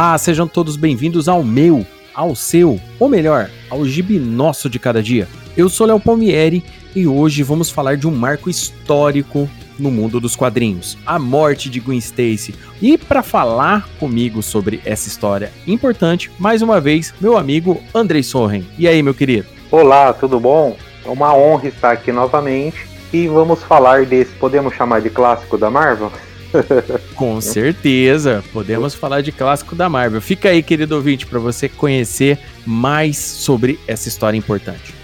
[0.00, 5.02] Olá, sejam todos bem-vindos ao meu, ao seu, ou melhor, ao gibi nosso de cada
[5.02, 5.28] dia.
[5.54, 6.64] Eu sou Léo Palmieri
[6.96, 9.46] e hoje vamos falar de um marco histórico
[9.78, 12.54] no mundo dos quadrinhos, a morte de Gwen Stacy.
[12.80, 18.64] E para falar comigo sobre essa história importante, mais uma vez, meu amigo Andrei Sorren.
[18.78, 19.48] E aí, meu querido?
[19.70, 20.78] Olá, tudo bom?
[21.04, 25.70] É uma honra estar aqui novamente e vamos falar desse, podemos chamar de clássico da
[25.70, 26.10] Marvel?
[27.14, 30.20] Com certeza, podemos falar de clássico da Marvel.
[30.20, 34.94] Fica aí, querido ouvinte, para você conhecer mais sobre essa história importante.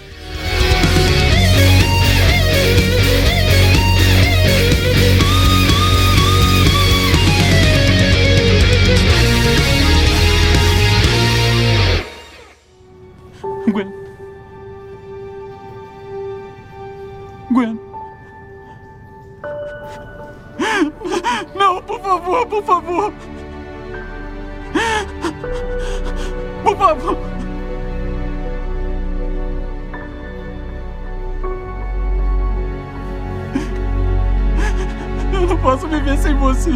[13.71, 13.91] Gwen.
[17.51, 17.86] Gwen.
[21.87, 23.13] Por favor, por favor.
[26.63, 27.17] Por favor.
[35.33, 36.71] Eu não posso viver sem você.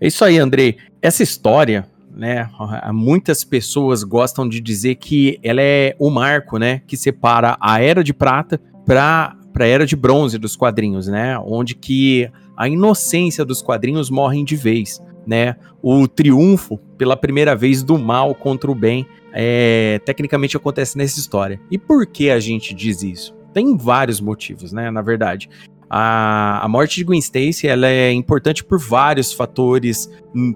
[0.00, 0.78] É isso aí, Andrei.
[1.00, 2.48] Essa história né?
[2.92, 8.04] Muitas pessoas gostam de dizer que ela é o marco, né, que separa a era
[8.04, 11.38] de prata para para a era de bronze dos quadrinhos, né?
[11.38, 15.56] Onde que a inocência dos quadrinhos morre de vez, né?
[15.82, 21.60] O triunfo pela primeira vez do mal contra o bem é, tecnicamente acontece nessa história.
[21.70, 23.34] E por que a gente diz isso?
[23.52, 24.90] Tem vários motivos, né?
[24.90, 25.50] Na verdade,
[25.94, 30.10] a, a morte de Gwen Stacy ela é importante por vários fatores,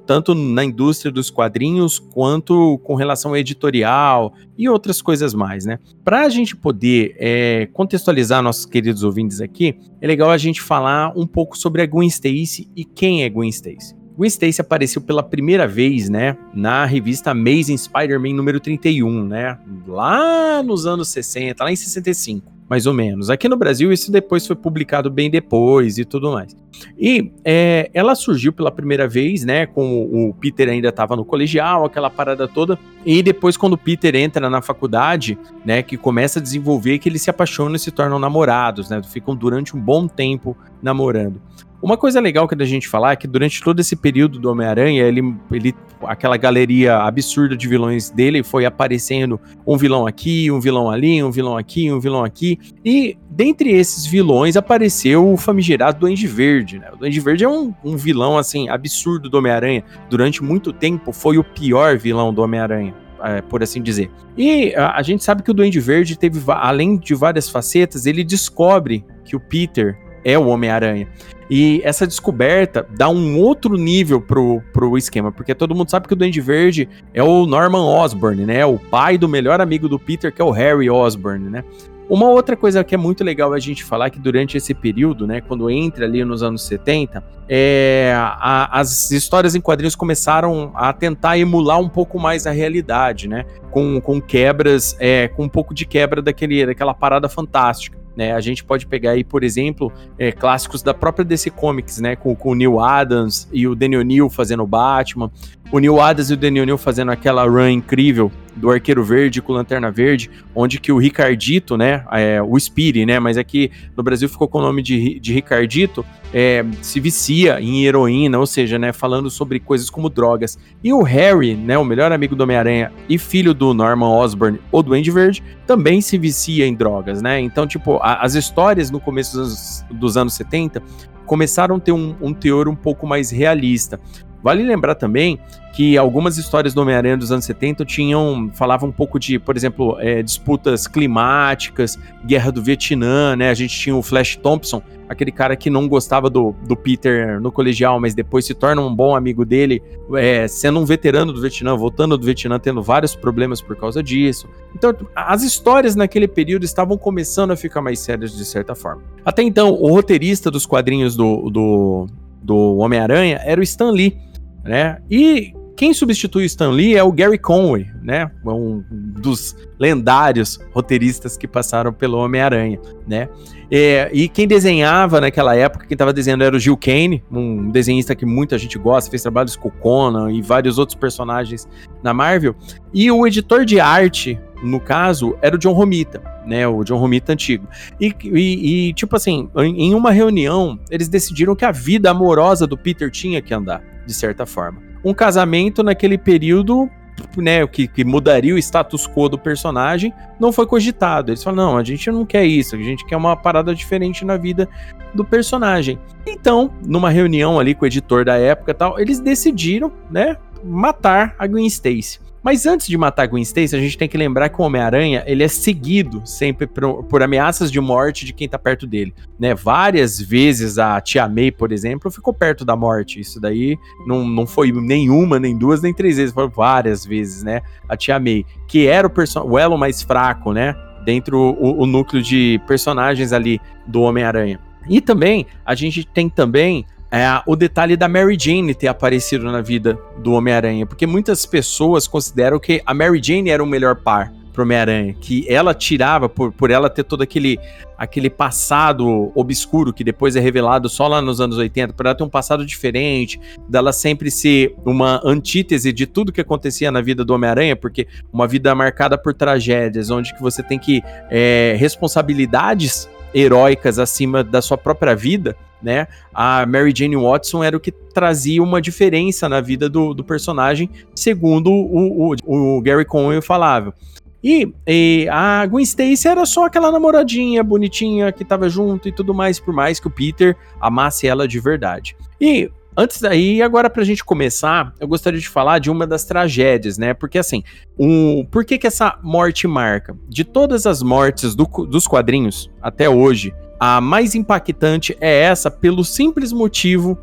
[0.07, 5.79] tanto na indústria dos quadrinhos quanto com relação ao editorial e outras coisas mais, né?
[6.03, 11.13] Para a gente poder é, contextualizar nossos queridos ouvintes aqui, é legal a gente falar
[11.15, 13.95] um pouco sobre a Gwen Stacy e quem é Gwen Stacy.
[14.17, 20.63] Gwen Stacy apareceu pela primeira vez, né, na revista Amazing Spider-Man número 31, né, lá
[20.63, 23.31] nos anos 60, lá em 65 mais ou menos.
[23.31, 26.57] Aqui no Brasil, isso depois foi publicado bem depois e tudo mais.
[26.99, 29.67] E é, ela surgiu pela primeira vez, né?
[29.67, 32.79] Com o Peter ainda estava no colegial, aquela parada toda.
[33.05, 35.83] E depois, quando o Peter entra na faculdade, né?
[35.83, 39.01] Que começa a desenvolver que eles se apaixonam e se tornam namorados, né?
[39.03, 41.41] Ficam durante um bom tempo namorando.
[41.83, 45.03] Uma coisa legal que a gente falar é que durante todo esse período do Homem-Aranha,
[45.03, 50.91] ele, ele, aquela galeria absurda de vilões dele foi aparecendo um vilão aqui, um vilão
[50.91, 52.59] ali, um vilão aqui, um vilão aqui.
[52.85, 56.89] E dentre esses vilões apareceu o famigerado Duende Verde, né?
[56.93, 59.85] O Duende Verde é um, um vilão, assim, absurdo do Homem-Aranha.
[60.09, 62.95] Durante muito tempo foi o pior vilão do Homem-Aranha.
[63.23, 64.11] É, por assim dizer.
[64.37, 68.23] E a, a, gente sabe que o Duende Verde teve, além de várias facetas, ele
[68.23, 71.07] descobre que o Peter é o Homem-Aranha.
[71.49, 76.13] E essa descoberta dá um outro nível pro, pro esquema, porque todo mundo sabe que
[76.13, 78.67] o Duende Verde é o Norman Osborn, né?
[78.67, 81.63] O pai do melhor amigo do Peter, que é o Harry Osborn, né?
[82.09, 85.41] Uma outra coisa que é muito legal a gente falar que durante esse período, né,
[85.41, 91.37] quando entra ali nos anos 70, é, a, as histórias em quadrinhos começaram a tentar
[91.37, 95.85] emular um pouco mais a realidade, né, com, com quebras, é, com um pouco de
[95.85, 98.06] quebra daquele, daquela parada fantástica.
[98.17, 98.33] Né?
[98.33, 102.17] A gente pode pegar aí, por exemplo, é, clássicos da própria DC Comics, né?
[102.17, 105.31] Com, com o Neil Adams e o Daniel Neal fazendo o Batman,
[105.71, 109.53] o Neil Adams e o Daniel Neal fazendo aquela run incrível do Arqueiro Verde com
[109.53, 114.29] Lanterna Verde, onde que o Ricardito, né, é, o Spiri, né, mas aqui no Brasil
[114.29, 118.93] ficou com o nome de, de Ricardito, é, se vicia em heroína, ou seja, né,
[118.93, 120.59] falando sobre coisas como drogas.
[120.83, 124.83] E o Harry, né, o melhor amigo do Homem-Aranha e filho do Norman Osborn, o
[124.83, 127.41] Duende Verde, também se vicia em drogas, né?
[127.41, 130.83] Então, tipo, a, as histórias no começo dos, dos anos 70
[131.27, 134.01] começaram a ter um, um teor um pouco mais realista.
[134.47, 135.41] Vale lembrar também
[135.73, 139.97] que algumas histórias do Homem-Aranha dos anos 70 tinham falavam um pouco de, por exemplo,
[139.99, 143.51] é, disputas climáticas, guerra do Vietnã, né?
[143.51, 147.51] A gente tinha o Flash Thompson, aquele cara que não gostava do, do Peter no
[147.51, 149.83] colegial, mas depois se torna um bom amigo dele,
[150.15, 154.49] é, sendo um veterano do Vietnã, voltando do Vietnã, tendo vários problemas por causa disso.
[154.77, 159.03] Então, as histórias naquele período estavam começando a ficar mais sérias de certa forma.
[159.25, 162.07] Até então, o roteirista dos quadrinhos do, do,
[162.41, 164.25] do Homem-Aranha era o Stan Lee
[164.67, 164.99] né?
[165.11, 168.31] E quem substitui o Stan Lee é o Gary Conway, né?
[168.45, 173.29] Um dos lendários roteiristas que passaram pelo Homem-Aranha, né?
[173.71, 178.15] É, e quem desenhava naquela época, quem estava desenhando era o Gil Kane, um desenhista
[178.15, 181.69] que muita gente gosta, fez trabalhos com Conan e vários outros personagens
[182.03, 182.57] na Marvel.
[182.95, 186.67] E o editor de arte, no caso, era o John Romita, né?
[186.67, 187.69] O John Romita antigo.
[188.01, 192.79] E, e, e tipo assim, em uma reunião, eles decidiram que a vida amorosa do
[192.79, 194.81] Peter tinha que andar, de certa forma.
[195.05, 196.91] Um casamento naquele período
[197.37, 201.31] né, que, que, mudaria o status quo do personagem, não foi cogitado.
[201.31, 204.37] Eles falaram: não, a gente não quer isso, a gente quer uma parada diferente na
[204.37, 204.69] vida
[205.15, 205.99] do personagem.
[206.27, 211.47] Então, numa reunião ali com o editor da época tal, eles decidiram, né, matar a
[211.47, 212.26] Gwen Stacy.
[212.47, 215.43] Mas antes de matar Gwen Stacy, a gente tem que lembrar que o Homem-Aranha, ele
[215.43, 219.53] é seguido sempre por, por, ameaças de morte de quem tá perto dele, né?
[219.53, 223.19] Várias vezes a Tia May, por exemplo, ficou perto da morte.
[223.19, 223.77] Isso daí
[224.07, 227.63] não, não foi nenhuma, nem duas, nem três vezes, foram várias vezes, né?
[227.89, 229.13] A Tia May, que era o,
[229.51, 230.77] o elo mais fraco, né?
[231.05, 234.61] Dentro o, o núcleo de personagens ali do Homem-Aranha.
[234.89, 239.61] E também, a gente tem também é o detalhe da Mary Jane ter aparecido na
[239.61, 244.33] vida do Homem-Aranha, porque muitas pessoas consideram que a Mary Jane era o melhor par
[244.57, 247.61] pro Homem-Aranha, que ela tirava por, por ela ter todo aquele,
[247.97, 252.25] aquele passado obscuro que depois é revelado só lá nos anos 80, por ela ter
[252.25, 253.39] um passado diferente,
[253.69, 258.49] dela sempre ser uma antítese de tudo que acontecia na vida do Homem-Aranha, porque uma
[258.49, 264.79] vida marcada por tragédias, onde que você tem que é, responsabilidades heróicas acima da sua
[264.79, 266.07] própria vida, né?
[266.35, 270.89] A Mary Jane Watson era o que trazia uma diferença na vida do, do personagem,
[271.15, 273.95] segundo o, o, o Gary Conway falava.
[274.43, 279.35] E, e, a Gwen Stacy era só aquela namoradinha bonitinha que tava junto e tudo
[279.35, 282.17] mais, por mais que o Peter amasse ela de verdade.
[282.41, 286.97] E Antes daí, agora pra gente começar, eu gostaria de falar de uma das tragédias,
[286.97, 287.13] né?
[287.13, 287.63] Porque assim,
[287.99, 290.17] um, por que que essa morte marca?
[290.27, 296.03] De todas as mortes do, dos quadrinhos até hoje, a mais impactante é essa pelo
[296.05, 297.19] simples motivo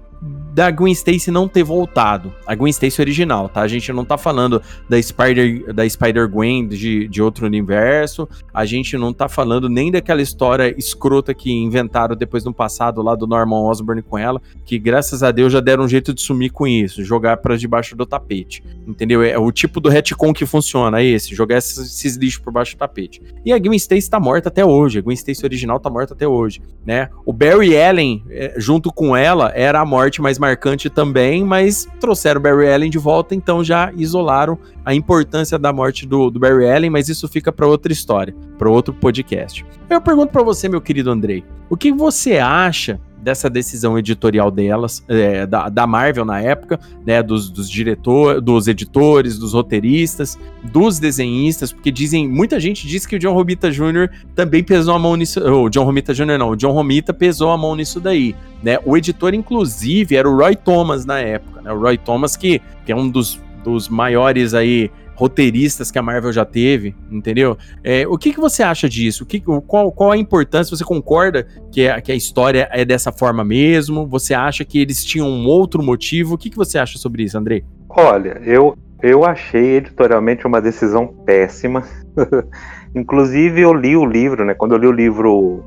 [0.54, 2.32] da Gwen Stacy não ter voltado.
[2.46, 3.62] A Gwen Stacy original, tá?
[3.62, 8.30] A gente não tá falando da Spider da Spider Gwen de, de outro universo.
[8.54, 13.16] A gente não tá falando nem daquela história escrota que inventaram depois no passado lá
[13.16, 16.52] do Norman Osborn com ela, que graças a Deus já deram um jeito de sumir
[16.52, 18.64] com isso, jogar para debaixo do tapete.
[18.88, 19.24] Entendeu?
[19.24, 22.76] É o tipo do retcon que funciona, é esse, jogar esses, esses lixos por baixo
[22.76, 23.22] do tapete.
[23.44, 25.00] E a Gwen Stacy tá morta até hoje.
[25.00, 27.10] A Gwen Stacy original tá morta até hoje, né?
[27.26, 32.40] O Barry Allen é, junto com ela era a morte mais marcante também, mas trouxeram
[32.40, 36.70] o Barry Allen de volta, então já isolaram a importância da morte do, do Barry
[36.70, 39.66] Allen, mas isso fica para outra história, para outro podcast.
[39.90, 45.04] Eu pergunto para você, meu querido Andrei, o que você acha dessa decisão editorial delas,
[45.08, 51.00] é, da, da, Marvel na época, né, dos, dos diretores, dos editores, dos roteiristas, dos
[51.00, 54.10] desenhistas, porque dizem, muita gente diz que o John Romita Jr.
[54.36, 56.38] também pesou a mão nisso, o John Romita Jr.
[56.38, 60.36] não, o John Romita pesou a mão nisso daí, né, o editor inclusive era o
[60.36, 64.54] Roy Thomas na época, né, o Roy Thomas que, que é um dos, dos maiores
[64.54, 64.92] aí
[65.24, 67.58] roteiristas que a Marvel já teve, entendeu?
[67.82, 69.24] É, o que, que você acha disso?
[69.24, 70.76] O que, qual, qual a importância?
[70.76, 74.06] Você concorda que a, que a história é dessa forma mesmo?
[74.08, 76.36] Você acha que eles tinham um outro motivo?
[76.36, 77.64] O que, que você acha sobre isso, Andrei?
[77.88, 81.84] Olha, eu, eu achei editorialmente uma decisão péssima.
[82.94, 84.54] Inclusive, eu li o livro, né?
[84.54, 85.64] Quando eu li o livro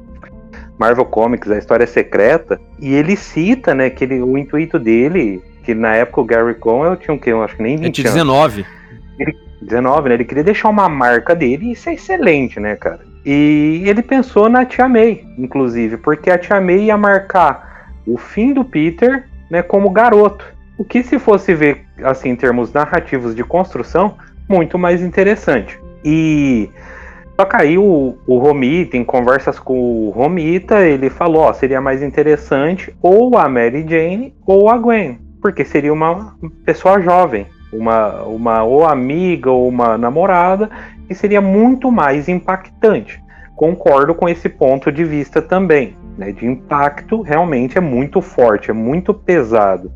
[0.79, 5.75] Marvel Comics, A História Secreta, e ele cita, né, que ele, o intuito dele, que
[5.75, 7.33] na época o Gary Cohen tinha o quê?
[7.33, 8.13] Eu acho que nem 20 anos.
[8.13, 8.67] 19.
[9.19, 10.15] Ele, 19, né?
[10.15, 13.01] Ele queria deixar uma marca dele e isso é excelente, né, cara?
[13.25, 18.53] E ele pensou na Tia May, inclusive, porque a Tia May ia marcar o fim
[18.53, 20.45] do Peter, né, como garoto.
[20.79, 24.17] O que se fosse ver, assim, em termos narrativos de construção,
[24.49, 25.81] muito mais interessante.
[26.05, 26.71] E
[27.39, 32.03] só aí o, o Romita, em conversas com o Romita, ele falou, ó, seria mais
[32.03, 38.63] interessante ou a Mary Jane ou a Gwen, porque seria uma pessoa jovem uma, uma
[38.65, 40.71] ou amiga ou uma namorada,
[41.09, 43.23] e seria muito mais impactante.
[43.55, 45.97] Concordo com esse ponto de vista também.
[46.19, 49.93] Né, de impacto realmente é muito forte, é muito pesado.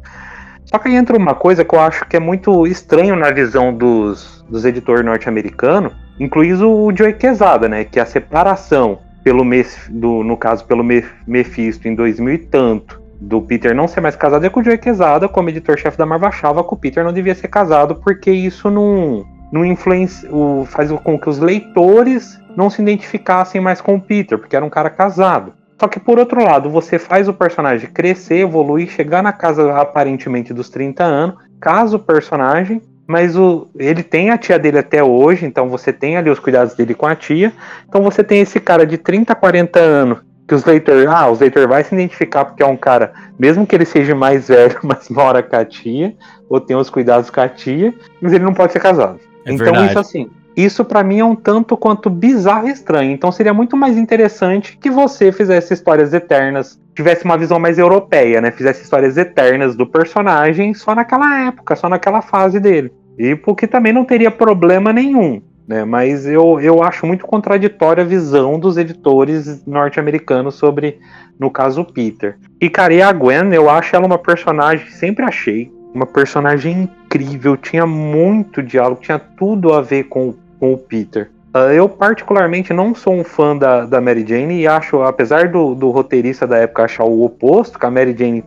[0.66, 3.72] Só que aí entra uma coisa que eu acho que é muito estranho na visão
[3.72, 7.84] dos, dos editores norte-americanos, incluindo o Joey Quesada, né?
[7.84, 9.44] Que a separação pelo
[9.88, 10.84] do, no caso pelo
[11.26, 14.78] Mephisto em 2000 e tanto do Peter não ser mais casado é com o Joey
[14.78, 18.70] Quesada, como editor-chefe da Marvel, achava que o Peter não devia ser casado, porque isso
[18.70, 20.28] não, não influencia,
[20.66, 24.70] faz com que os leitores não se identificassem mais com o Peter, porque era um
[24.70, 25.52] cara casado.
[25.78, 30.52] Só que por outro lado, você faz o personagem crescer, evoluir, chegar na casa aparentemente
[30.52, 35.44] dos 30 anos, casa o personagem, mas o, ele tem a tia dele até hoje,
[35.44, 37.52] então você tem ali os cuidados dele com a tia.
[37.88, 41.68] Então você tem esse cara de 30, 40 anos que os leitores, ah, os leitores
[41.68, 45.44] vai se identificar porque é um cara, mesmo que ele seja mais velho, mas mora
[45.44, 46.12] com a tia,
[46.48, 49.20] ou tem os cuidados com a tia, mas ele não pode ser casado.
[49.44, 49.90] É então verdade.
[49.90, 53.12] isso assim, isso para mim é um tanto quanto bizarro e estranho.
[53.12, 58.40] Então seria muito mais interessante que você fizesse histórias eternas, tivesse uma visão mais europeia,
[58.40, 58.50] né?
[58.50, 62.92] Fizesse histórias eternas do personagem só naquela época, só naquela fase dele.
[63.16, 65.40] E porque também não teria problema nenhum.
[65.70, 70.98] Né, mas eu, eu acho muito contraditória a visão dos editores norte-americanos sobre,
[71.38, 72.36] no caso, o Peter.
[72.60, 77.56] E, cara, e a Gwen, eu acho ela uma personagem, sempre achei, uma personagem incrível,
[77.56, 81.30] tinha muito diálogo, tinha tudo a ver com, com o Peter.
[81.54, 85.76] Uh, eu, particularmente, não sou um fã da, da Mary Jane e acho, apesar do,
[85.76, 88.44] do roteirista da época achar o oposto, que a Mary Jane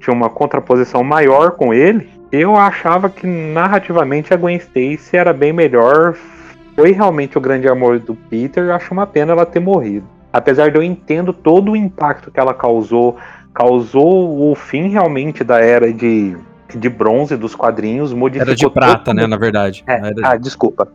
[0.00, 5.50] tinha uma contraposição maior com ele, eu achava que narrativamente a Gwen Stacy era bem
[5.50, 6.14] melhor.
[6.78, 10.06] Foi realmente o grande amor do Peter, eu acho uma pena ela ter morrido.
[10.32, 13.16] Apesar de eu entendo todo o impacto que ela causou,
[13.52, 16.36] causou o fim realmente da era de
[16.76, 18.52] de bronze dos quadrinhos, modificou.
[18.52, 19.14] Era de prata, todo...
[19.16, 19.26] né?
[19.26, 19.82] Na verdade.
[19.88, 20.14] É, era...
[20.22, 20.86] Ah, desculpa.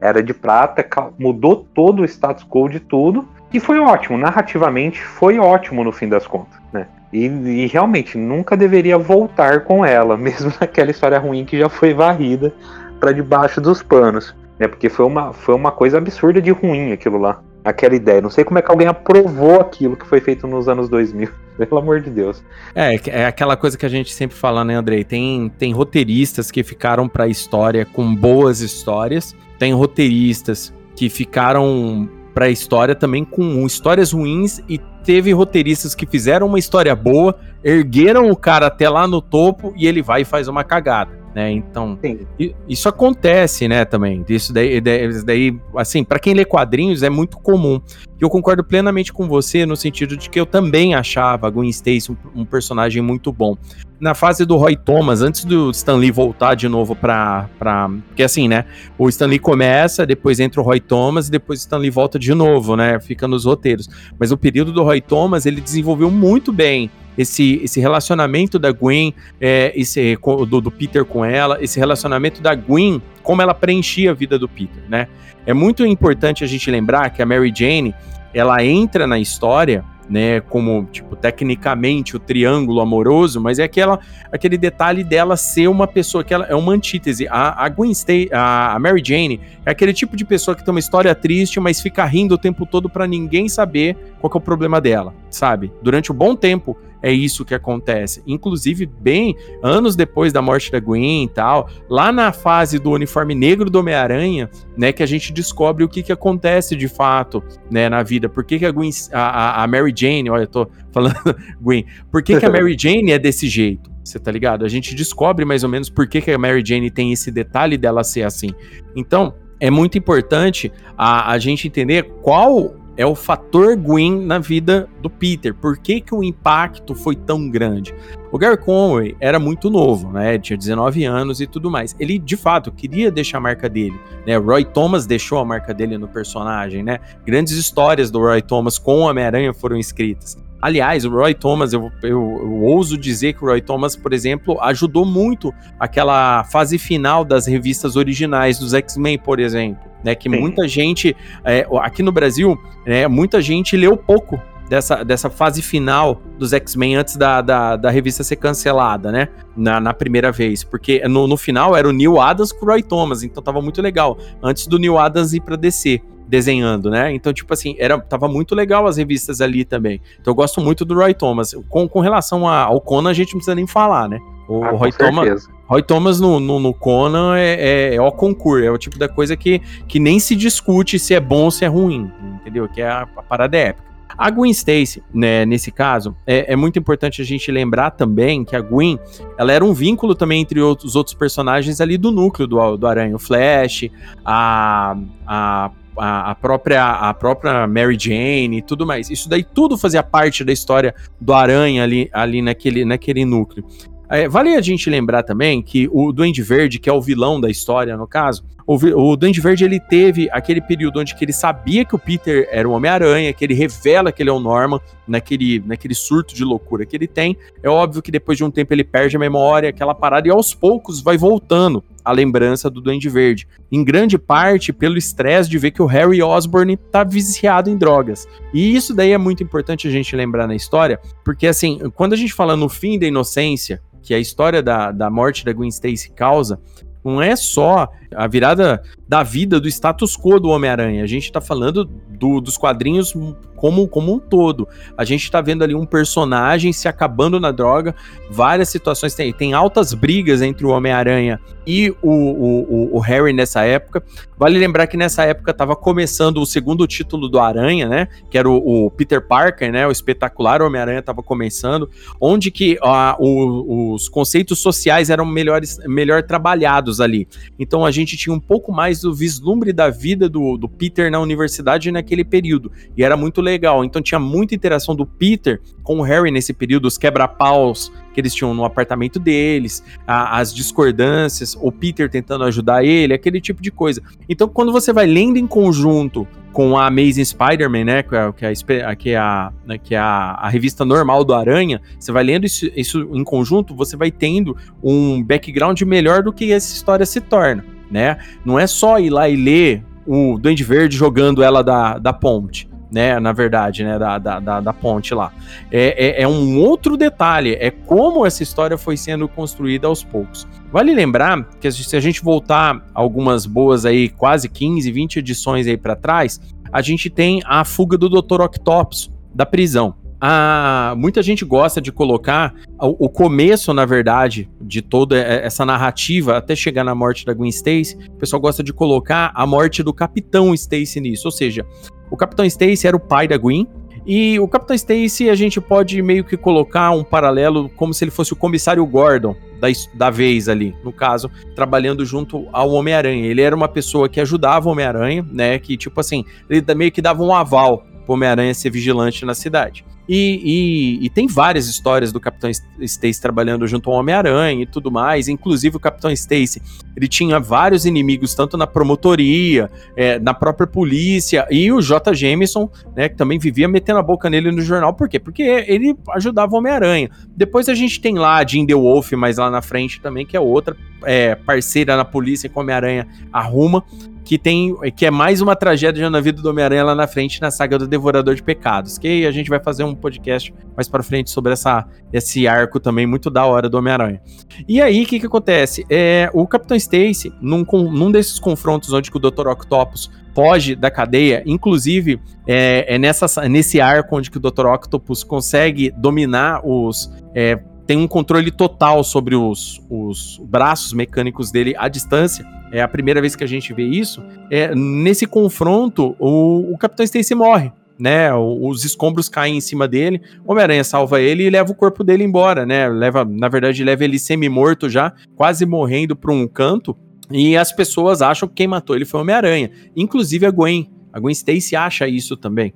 [0.00, 0.86] Era de prata,
[1.18, 3.26] mudou todo o status quo de tudo.
[3.52, 6.86] E foi ótimo, narrativamente foi ótimo no fim das contas, né?
[7.12, 11.92] E, e, realmente nunca deveria voltar com ela, mesmo naquela história ruim que já foi
[11.92, 12.54] varrida
[13.00, 14.68] para debaixo dos panos, né?
[14.68, 18.20] Porque foi uma, foi uma coisa absurda de ruim aquilo lá, aquela ideia.
[18.20, 21.28] Não sei como é que alguém aprovou aquilo que foi feito nos anos 2000.
[21.58, 22.42] Pelo amor de Deus.
[22.74, 25.04] É, é aquela coisa que a gente sempre fala, né, Andrei?
[25.04, 32.48] Tem, tem roteiristas que ficaram pra história com boas histórias, tem roteiristas que ficaram pra
[32.48, 38.36] história também com histórias ruins e teve roteiristas que fizeram uma história boa, ergueram o
[38.36, 41.50] cara até lá no topo e ele vai e faz uma cagada né?
[41.50, 42.26] Então, Sim.
[42.68, 44.24] isso acontece, né, também.
[44.28, 47.80] Isso daí, daí assim, para quem lê quadrinhos é muito comum.
[48.20, 52.12] E eu concordo plenamente com você no sentido de que eu também achava Gwen Stacy
[52.12, 53.56] um, um personagem muito bom.
[53.98, 57.88] Na fase do Roy Thomas, antes do Stan Lee voltar de novo pra, pra.
[58.08, 58.64] Porque assim, né?
[58.98, 62.18] O Stan Lee começa, depois entra o Roy Thomas e depois o Stan Lee volta
[62.18, 62.98] de novo, né?
[63.00, 63.88] Fica nos roteiros.
[64.18, 69.14] Mas o período do Roy Thomas, ele desenvolveu muito bem esse, esse relacionamento da Gwen,
[69.40, 70.16] é, esse,
[70.48, 74.48] do, do, Peter com ela, esse relacionamento da Gwen, como ela preenchia a vida do
[74.48, 75.08] Peter, né?
[75.44, 77.94] É muito importante a gente lembrar que a Mary Jane,
[78.32, 83.98] ela entra na história né, como, tipo, tecnicamente o triângulo amoroso, mas é aquela,
[84.30, 87.26] aquele detalhe dela ser uma pessoa que ela é uma antítese.
[87.28, 90.70] A, a Gwen Stacy, a, a Mary Jane é aquele tipo de pessoa que tem
[90.70, 94.40] uma história triste, mas fica rindo o tempo todo para ninguém saber qual é o
[94.40, 95.72] problema dela, sabe?
[95.82, 98.22] Durante um bom tempo é isso que acontece.
[98.26, 103.34] Inclusive, bem anos depois da morte da Gwen e tal, lá na fase do uniforme
[103.34, 107.88] negro do Homem-Aranha, né, que a gente descobre o que, que acontece de fato, né,
[107.88, 108.28] na vida.
[108.28, 112.22] Por que, que a Gwen, a, a Mary Jane, olha, eu tô falando Gwen, por
[112.22, 113.90] que, que a Mary Jane é desse jeito?
[114.04, 114.64] Você tá ligado?
[114.64, 117.78] A gente descobre mais ou menos por que, que a Mary Jane tem esse detalhe
[117.78, 118.50] dela ser assim.
[118.96, 124.88] Então, é muito importante a, a gente entender qual é o fator Gwen na vida
[125.00, 125.54] do Peter.
[125.54, 127.94] Por que, que o impacto foi tão grande?
[128.30, 130.38] O Gary Conway era muito novo, né?
[130.38, 131.94] Tinha 19 anos e tudo mais.
[131.98, 134.36] Ele, de fato, queria deixar a marca dele, né?
[134.36, 136.98] Roy Thomas deixou a marca dele no personagem, né?
[137.24, 140.36] Grandes histórias do Roy Thomas com o Homem-Aranha foram escritas.
[140.62, 144.58] Aliás, o Roy Thomas, eu, eu, eu, ouso dizer que o Roy Thomas, por exemplo,
[144.62, 150.14] ajudou muito aquela fase final das revistas originais dos X-Men, por exemplo né?
[150.14, 150.38] Que Sim.
[150.38, 156.20] muita gente, é, aqui no Brasil, né, muita gente leu pouco dessa, dessa fase final
[156.38, 159.28] dos X-Men antes da, da, da, revista ser cancelada, né?
[159.56, 160.64] Na, na primeira vez.
[160.64, 163.82] Porque no, no final era o Neil Adams com o Roy Thomas, então tava muito
[163.82, 164.18] legal.
[164.42, 166.00] Antes do Neil Adams ir pra DC
[166.32, 167.12] desenhando, né?
[167.12, 170.00] Então, tipo assim, era, tava muito legal as revistas ali também.
[170.18, 171.54] Então eu gosto muito do Roy Thomas.
[171.68, 174.18] Com, com relação a, ao Conan, a gente não precisa nem falar, né?
[174.48, 175.46] O, ah, Roy Thomas.
[175.66, 179.10] Roy Thomas no, no, no Conan é, é, é, o concurso, é o tipo da
[179.10, 182.10] coisa que, que nem se discute se é bom ou se é ruim,
[182.40, 182.66] entendeu?
[182.66, 183.92] Que é a, a parada épica.
[184.16, 188.56] A Gwen Stacy, né, nesse caso, é, é, muito importante a gente lembrar também que
[188.56, 188.98] a Gwen,
[189.38, 193.16] ela era um vínculo também entre os outros personagens ali do núcleo do, do Aranha,
[193.16, 193.90] o Flash,
[194.24, 194.96] a,
[195.26, 199.10] a a, própria, a própria Mary Jane e tudo mais.
[199.10, 203.64] Isso daí tudo fazia parte da história do Aranha ali, ali naquele, naquele núcleo.
[204.08, 207.48] É, vale a gente lembrar também que o Duende Verde, que é o vilão da
[207.48, 211.84] história, no caso, o, o Duende Verde ele teve aquele período onde que ele sabia
[211.84, 215.62] que o Peter era o Homem-Aranha, que ele revela que ele é o Norman, naquele,
[215.66, 217.36] naquele surto de loucura que ele tem.
[217.62, 220.54] É óbvio que depois de um tempo ele perde a memória, aquela parada, e aos
[220.54, 223.46] poucos vai voltando a lembrança do Duende Verde.
[223.70, 228.26] Em grande parte pelo estresse de ver que o Harry Osborn tá viciado em drogas.
[228.52, 232.16] E isso daí é muito importante a gente lembrar na história, porque assim, quando a
[232.16, 236.10] gente fala no fim da inocência, que a história da, da morte da Gwen Stacy
[236.10, 236.60] causa,
[237.04, 241.04] não é só a virada da vida do status quo do Homem-Aranha.
[241.04, 243.14] A gente está falando do, dos quadrinhos
[243.62, 244.66] como, como um todo.
[244.98, 247.94] A gente está vendo ali um personagem se acabando na droga,
[248.28, 249.14] várias situações.
[249.14, 254.02] Tem, tem altas brigas entre o Homem-Aranha e o, o, o, Harry nessa época.
[254.36, 258.08] Vale lembrar que nessa época estava começando o segundo título do Aranha, né?
[258.28, 259.86] Que era o, o Peter Parker, né?
[259.86, 261.88] O espetacular Homem-Aranha estava começando,
[262.20, 262.76] onde que
[263.20, 267.28] o, os conceitos sociais eram melhores, melhor trabalhados ali.
[267.56, 271.20] Então a gente tinha um pouco mais do vislumbre da vida do, do Peter na
[271.20, 272.70] universidade naquele período.
[272.96, 273.84] E era muito legal.
[273.84, 278.34] Então tinha muita interação do Peter com o Harry nesse período, os quebra-paus que eles
[278.34, 283.70] tinham no apartamento deles, a, as discordâncias, o Peter tentando ajudar ele, aquele tipo de
[283.70, 284.02] coisa.
[284.28, 288.96] Então, quando você vai lendo em conjunto com a Amazing Spider-Man, né, que é, é,
[288.96, 292.44] que é, a, né, que é a, a, revista normal do Aranha, você vai lendo
[292.44, 297.20] isso, isso em conjunto, você vai tendo um background melhor do que essa história se
[297.20, 298.18] torna, né?
[298.44, 302.72] Não é só ir lá e ler o Duende Verde jogando ela da, da ponte
[302.92, 303.18] né?
[303.18, 303.98] Na verdade, né?
[303.98, 305.32] Da, da, da, da ponte lá.
[305.70, 310.46] É, é, é, um outro detalhe, é como essa história foi sendo construída aos poucos.
[310.70, 315.76] Vale lembrar que se a gente voltar algumas boas aí, quase 15, 20 edições aí
[315.76, 316.38] para trás,
[316.70, 318.42] a gente tem a fuga do Dr.
[318.42, 319.94] Octopus da prisão.
[320.24, 326.36] Ah, muita gente gosta de colocar o, o, começo, na verdade, de toda essa narrativa
[326.36, 327.96] até chegar na morte da Gwen Stacy.
[328.08, 331.66] O pessoal gosta de colocar a morte do Capitão Stacy nisso, ou seja,
[332.08, 333.66] o Capitão Stacy era o pai da Gwen.
[334.06, 338.12] E o Capitão Stacy a gente pode meio que colocar um paralelo como se ele
[338.12, 343.26] fosse o comissário Gordon da, da vez ali, no caso, trabalhando junto ao Homem-Aranha.
[343.26, 345.58] Ele era uma pessoa que ajudava o Homem-Aranha, né?
[345.58, 349.84] Que tipo assim, ele meio que dava um aval Homem-Aranha ser vigilante na cidade.
[350.08, 354.90] E, e, e, tem várias histórias do Capitão Stacy trabalhando junto ao Homem-Aranha e tudo
[354.90, 355.28] mais.
[355.28, 356.60] Inclusive, o Capitão Stacy
[356.96, 362.12] ele tinha vários inimigos, tanto na promotoria, é, na própria polícia, e o J.
[362.14, 364.92] Jameson, né, que também vivia metendo a boca nele no jornal.
[364.92, 365.20] Por quê?
[365.20, 367.08] Porque ele ajudava o Homem-Aranha.
[367.36, 370.36] Depois a gente tem lá a Jean The Wolf, mais lá na frente também, que
[370.36, 373.84] é outra é, parceira na polícia que o Homem-Aranha arruma
[374.32, 377.50] que tem que é mais uma tragédia na vida do Homem-Aranha lá na frente na
[377.50, 381.30] saga do Devorador de Pecados, que a gente vai fazer um podcast mais para frente
[381.30, 384.22] sobre essa, esse arco também muito da hora do Homem-Aranha.
[384.66, 385.84] E aí, o que que acontece?
[385.90, 389.48] É, o Capitão Stacy, num, num desses confrontos onde o Dr.
[389.48, 394.64] Octopus foge da cadeia, inclusive é, é nessa, nesse arco onde que o Dr.
[394.64, 401.74] Octopus consegue dominar os é, tem um controle total sobre os, os braços mecânicos dele
[401.76, 402.44] à distância.
[402.70, 404.22] É a primeira vez que a gente vê isso.
[404.50, 407.72] É, nesse confronto, o, o Capitão Stacy morre.
[407.98, 412.24] Né, os escombros caem em cima dele, Homem-Aranha salva ele e leva o corpo dele
[412.24, 412.88] embora, né?
[412.88, 416.96] Leva, na verdade, leva ele semi-morto já, quase morrendo para um canto.
[417.30, 420.90] E as pessoas acham que quem matou ele foi Homem-Aranha, inclusive a Gwen.
[421.12, 422.74] A Gwen Stacy acha isso também.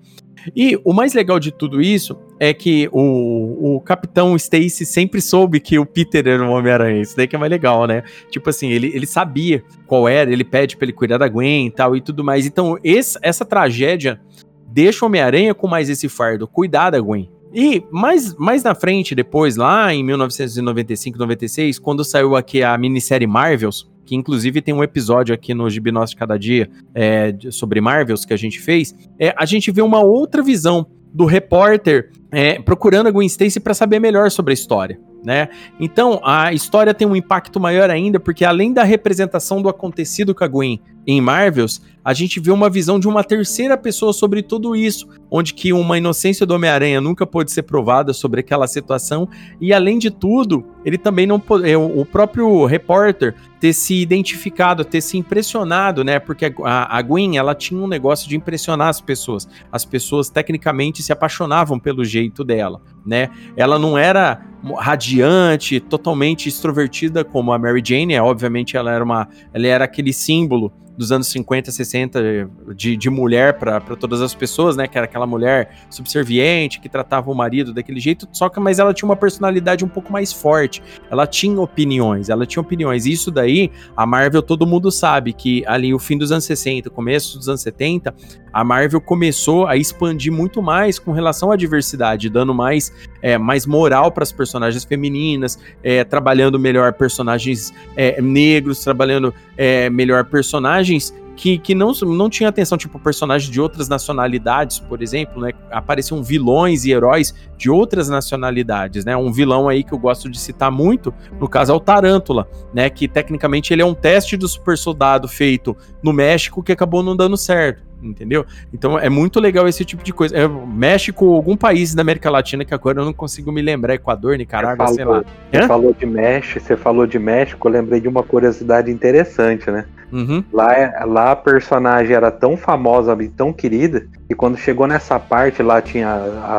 [0.55, 5.61] E o mais legal de tudo isso é que o, o Capitão Stacy sempre soube
[5.61, 7.03] que o Peter era um Homem-Aranha.
[7.03, 8.03] Isso daí que é mais legal, né?
[8.31, 11.70] Tipo assim, ele, ele sabia qual era, ele pede pra ele cuidar da Gwen e
[11.70, 12.46] tal e tudo mais.
[12.46, 14.20] Então, esse, essa tragédia
[14.68, 17.31] deixa o Homem-Aranha com mais esse fardo, cuidar da Gwen.
[17.55, 23.27] E mais, mais na frente, depois, lá em 1995, 96, quando saiu aqui a minissérie
[23.27, 27.81] Marvels, que inclusive tem um episódio aqui no Gibi Nosso de Cada Dia é, sobre
[27.81, 32.61] Marvels que a gente fez, é, a gente vê uma outra visão do repórter é,
[32.62, 35.01] procurando a Gwen Stacy para saber melhor sobre a história.
[35.25, 35.49] Né?
[35.81, 40.45] Então, a história tem um impacto maior ainda, porque além da representação do acontecido com
[40.45, 44.77] a Gwen em Marvels, a gente vê uma visão de uma terceira pessoa sobre tudo
[44.77, 49.29] isso, onde que uma inocência do Homem-Aranha nunca pode ser provada sobre aquela situação,
[49.61, 54.85] e além de tudo, ele também não pode, é, o próprio repórter ter se identificado,
[54.85, 56.21] ter se impressionado, né?
[56.21, 59.49] Porque a, a Gwen, ela tinha um negócio de impressionar as pessoas.
[59.73, 63.31] As pessoas tecnicamente se apaixonavam pelo jeito dela, né?
[63.57, 64.47] Ela não era
[64.79, 70.12] radiante, totalmente extrovertida como a Mary Jane, é, obviamente ela era uma, ela era aquele
[70.12, 74.87] símbolo dos anos 50, 60 de, de mulher para todas as pessoas, né?
[74.87, 78.92] Que era aquela mulher subserviente que tratava o marido daquele jeito, só que mas ela
[78.94, 80.82] tinha uma personalidade um pouco mais forte.
[81.11, 83.06] Ela tinha opiniões, ela tinha opiniões.
[83.06, 87.38] Isso daí, a Marvel todo mundo sabe que ali o fim dos anos 60, começo
[87.38, 88.14] dos anos 70,
[88.52, 93.66] a Marvel começou a expandir muito mais com relação à diversidade, dando mais é, mais
[93.66, 101.14] moral para as personagens femininas, é, trabalhando melhor personagens é, negros, trabalhando é, melhor personagens
[101.37, 105.52] que, que não, não tinha atenção, tipo, personagens de outras nacionalidades, por exemplo, né?
[105.70, 109.14] Apareciam vilões e heróis de outras nacionalidades, né?
[109.16, 112.88] Um vilão aí que eu gosto de citar muito, no caso é o Tarântula, né?
[112.88, 117.14] Que tecnicamente ele é um teste do super soldado feito no México que acabou não
[117.14, 118.45] dando certo entendeu?
[118.73, 120.37] Então é muito legal esse tipo de coisa.
[120.37, 124.37] É, México, algum país da América Latina que agora eu não consigo me lembrar, Equador,
[124.37, 125.25] Nicarágua, sei lá.
[125.53, 129.87] Você falou de México, você falou de México, eu lembrei de uma curiosidade interessante, né?
[130.12, 130.42] Uhum.
[130.53, 135.62] Lá, lá a personagem era tão famosa e tão querida que quando chegou nessa parte
[135.62, 136.09] lá tinha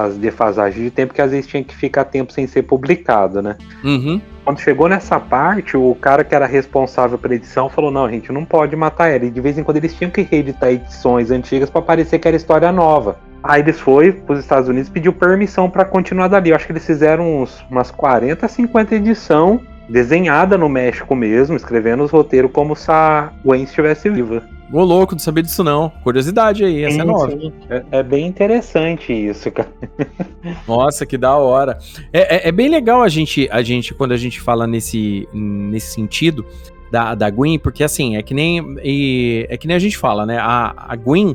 [0.06, 3.56] as defasagens de tempo que às vezes tinha que ficar tempo sem ser publicado, né?
[3.84, 4.22] Uhum.
[4.44, 8.32] Quando chegou nessa parte, o cara que era responsável pela edição falou: não, a gente
[8.32, 9.26] não pode matar ela.
[9.26, 12.38] E de vez em quando eles tinham que reeditar edições antigas para parecer que era
[12.38, 13.18] história nova.
[13.44, 16.50] Aí eles foi para os Estados Unidos pediu permissão para continuar dali.
[16.50, 22.04] Eu acho que eles fizeram uns, umas 40, 50 edição desenhada no México mesmo, escrevendo
[22.04, 24.44] os roteiros como se a Gwen estivesse viva.
[24.72, 25.90] Ô louco, não sabia disso não.
[26.04, 27.54] Curiosidade aí, essa é sim, é nova.
[27.70, 29.70] É, é, bem interessante isso, cara.
[30.68, 31.78] Nossa, que da hora.
[32.12, 35.94] É, é, é, bem legal a gente, a gente, quando a gente fala nesse, nesse
[35.94, 36.46] sentido
[36.92, 38.76] da, da Gwen, porque assim, é que nem,
[39.50, 40.38] é que nem a gente fala, né?
[40.38, 41.34] A, a Gwen,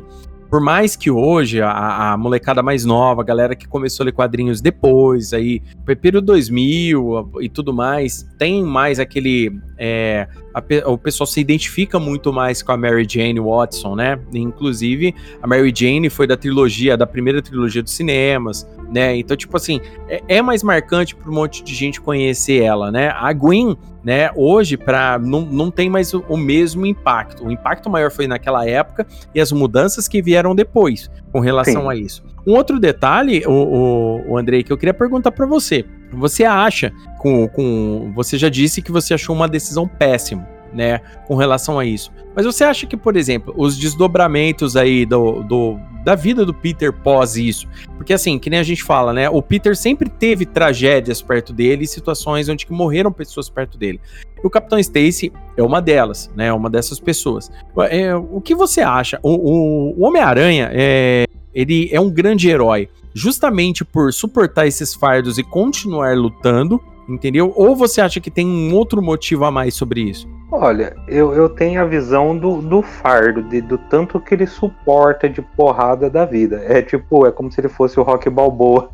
[0.53, 4.11] por mais que hoje a, a, molecada mais nova, a galera que começou a ler
[4.11, 5.63] quadrinhos depois, aí,
[5.99, 9.59] período 2000 e tudo mais, tem mais aquele.
[9.79, 14.19] É, a, o pessoal se identifica muito mais com a Mary Jane Watson, né?
[14.33, 19.15] Inclusive, a Mary Jane foi da trilogia, da primeira trilogia dos cinemas, né?
[19.15, 23.09] Então, tipo assim, é, é mais marcante para um monte de gente conhecer ela, né?
[23.09, 24.29] A Gwen né?
[24.35, 27.45] Hoje, para não, não tem mais o, o, mesmo impacto.
[27.45, 31.89] O impacto maior foi naquela época e as mudanças que vieram depois com relação Sim.
[31.89, 32.23] a isso.
[32.45, 35.85] Um outro detalhe, o, o, o Andrei, que eu queria perguntar para você.
[36.17, 38.11] Você acha, com, com.
[38.15, 42.11] Você já disse que você achou uma decisão péssima né, com relação a isso.
[42.35, 46.91] Mas você acha que, por exemplo, os desdobramentos aí do, do, da vida do Peter
[46.91, 51.21] pós isso, porque assim, que nem a gente fala, né, o Peter sempre teve tragédias
[51.21, 54.01] perto dele, situações onde que morreram pessoas perto dele.
[54.43, 57.51] E o Capitão Stacy é uma delas, né, uma dessas pessoas.
[57.89, 59.19] É, o que você acha?
[59.21, 65.37] O, o, o Homem-Aranha, é, ele é um grande herói, justamente por suportar esses fardos
[65.37, 67.53] e continuar lutando, entendeu?
[67.55, 70.27] Ou você acha que tem um outro motivo a mais sobre isso?
[70.51, 75.27] Olha, eu, eu tenho a visão do, do fardo, de, do tanto que ele suporta
[75.27, 76.63] de porrada da vida.
[76.67, 78.89] É tipo, é como se ele fosse o Rock Balboa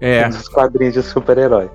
[0.00, 0.26] é.
[0.30, 1.68] dos quadrinhos de super-herói.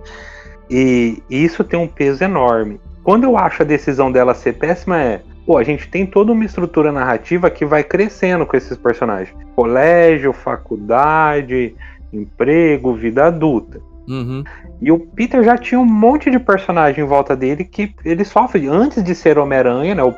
[0.69, 2.79] E, e isso tem um peso enorme.
[3.03, 6.45] Quando eu acho a decisão dela ser péssima é, pô, a gente tem toda uma
[6.45, 9.35] estrutura narrativa que vai crescendo com esses personagens.
[9.55, 11.75] Colégio, faculdade,
[12.13, 13.81] emprego, vida adulta.
[14.07, 14.43] Uhum.
[14.79, 18.67] E o Peter já tinha um monte de personagem em volta dele que ele sofre
[18.67, 20.03] antes de ser Homem-Aranha, né?
[20.03, 20.13] O,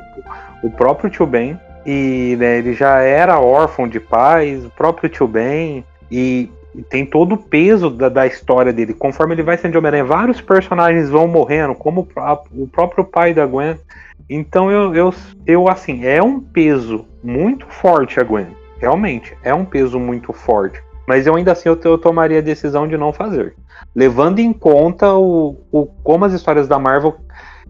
[0.62, 1.58] o próprio Tio Ben.
[1.86, 5.82] E né, ele já era órfão de pais, o próprio Tio Ben.
[6.10, 6.50] E,
[6.88, 8.94] tem todo o peso da, da, história dele.
[8.94, 13.46] Conforme ele vai sendo Homem-Aranha, vários personagens vão morrendo, como o, o próprio pai da
[13.46, 13.76] Gwen.
[14.34, 15.14] Então eu, eu,
[15.46, 18.48] eu, assim, é um peso muito forte a Gwen.
[18.78, 20.82] Realmente, é um peso muito forte.
[21.06, 23.54] Mas eu ainda assim eu, eu tomaria a decisão de não fazer
[23.94, 27.16] levando em conta o, o como as histórias da Marvel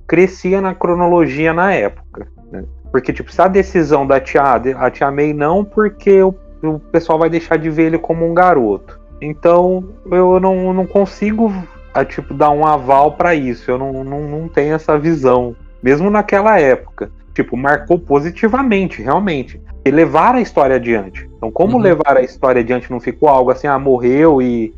[0.07, 2.27] crescia na cronologia na época.
[2.51, 2.65] Né?
[2.91, 7.19] Porque, tipo, se a decisão da tia, a tia May não, porque o, o pessoal
[7.19, 9.01] vai deixar de ver ele como um garoto.
[9.21, 11.53] Então, eu não, não consigo,
[11.95, 13.71] a, tipo, dar um aval para isso.
[13.71, 15.57] Eu não, não, não tenho essa visão.
[15.83, 17.11] Mesmo naquela época.
[17.35, 19.61] Tipo, marcou positivamente, realmente.
[19.85, 21.29] E levar a história adiante.
[21.37, 21.83] Então, como uhum.
[21.83, 24.75] levar a história adiante não ficou algo assim, ah, morreu e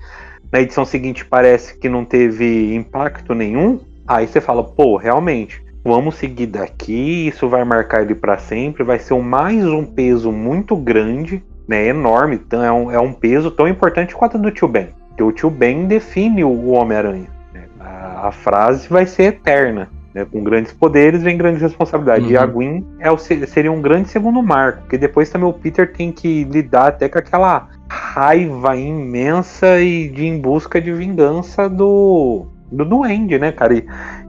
[0.55, 6.15] na edição seguinte parece que não teve impacto nenhum, aí você fala, pô, realmente, vamos
[6.15, 10.77] seguir daqui, isso vai marcar ele para sempre, vai ser um, mais um peso muito
[10.77, 14.69] grande, né, enorme, então é um, é um peso tão importante quanto o do Tio
[14.69, 14.91] Ben.
[15.09, 17.29] Porque o Tio Ben define o Homem-Aranha.
[17.53, 17.65] Né?
[17.81, 19.91] A, a, frase vai ser eterna.
[20.15, 20.25] Né?
[20.25, 22.27] Com grandes poderes vem grandes responsabilidades.
[22.27, 22.33] Uhum.
[22.33, 22.53] E a uhum.
[22.53, 26.45] Gwen é o, seria um grande segundo marco, porque depois também o Peter tem que
[26.45, 33.39] lidar até com aquela raiva imensa e de em busca de vingança do, do Duende,
[33.39, 33.75] né, cara?
[33.75, 33.87] E,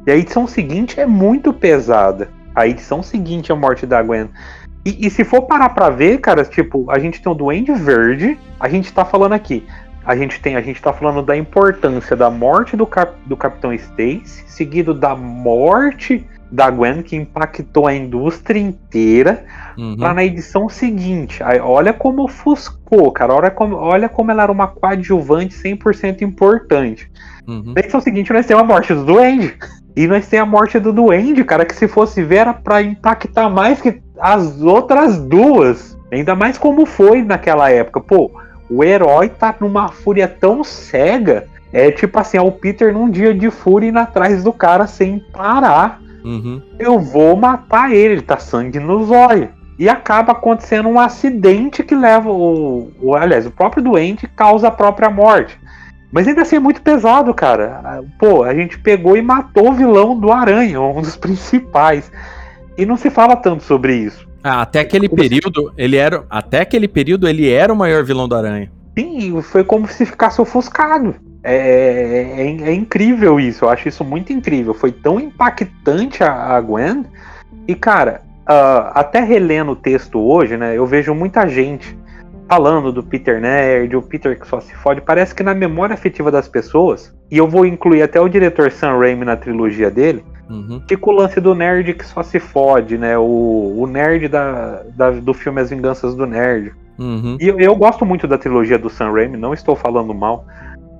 [0.07, 2.29] e a edição seguinte é muito pesada.
[2.55, 4.29] A edição seguinte é a morte da Gwen.
[4.85, 8.37] E, e, se for parar pra ver, cara, tipo, a gente tem o Duende Verde,
[8.59, 9.65] a gente tá falando aqui.
[10.05, 13.73] A gente tem, a gente tá falando da importância da morte do, cap, do Capitão
[13.73, 19.45] Stacy, seguido da morte da Gwen que impactou a indústria inteira
[19.77, 19.97] uhum.
[19.97, 21.43] para na edição seguinte.
[21.43, 23.33] Aí, olha como ofuscou, cara.
[23.33, 27.11] Olha como, olha como ela era uma coadjuvante 100% importante.
[27.47, 27.73] Uhum.
[27.75, 29.57] Na edição seguinte, nós temos a morte do Duende.
[29.95, 33.49] E nós temos a morte do Duende, cara, que se fosse ver era pra impactar
[33.49, 35.97] mais que as outras duas.
[36.11, 37.99] Ainda mais como foi naquela época.
[37.99, 38.31] Pô,
[38.69, 41.47] o herói tá numa fúria tão cega.
[41.71, 45.19] É tipo assim, é o Peter num dia de fúria indo atrás do cara sem
[45.19, 46.01] parar.
[46.23, 46.61] Uhum.
[46.79, 49.49] Eu vou matar ele, ele tá sangue nos olhos.
[49.77, 53.13] E acaba acontecendo um acidente que leva o, o.
[53.13, 55.59] Aliás, o próprio doente causa a própria morte.
[56.11, 58.01] Mas ainda assim é muito pesado, cara.
[58.17, 62.09] Pô, a gente pegou e matou o vilão do Aranha, um dos principais.
[62.77, 64.25] E não se fala tanto sobre isso.
[64.47, 66.23] Ah, até aquele período, ele era.
[66.29, 68.71] Até aquele período ele era o maior vilão do Aranha.
[68.95, 71.15] Sim, foi como se ficasse ofuscado.
[71.43, 74.75] É, é, é, incrível isso, eu acho isso muito incrível.
[74.75, 77.05] Foi tão impactante a, a Gwen.
[77.67, 81.97] E, cara, uh, até relendo o texto hoje, né, eu vejo muita gente
[82.47, 85.01] falando do Peter Nerd, o Peter que só se fode.
[85.01, 88.99] Parece que na memória afetiva das pessoas, e eu vou incluir até o diretor Sam
[88.99, 90.81] Raimi na trilogia dele, uhum.
[90.87, 93.17] fica o lance do nerd que só se fode, né?
[93.17, 96.73] O, o nerd da, da, do filme As Vinganças do Nerd.
[96.97, 97.37] Uhum.
[97.39, 100.45] E eu, eu gosto muito da trilogia do Sam Raimi, não estou falando mal.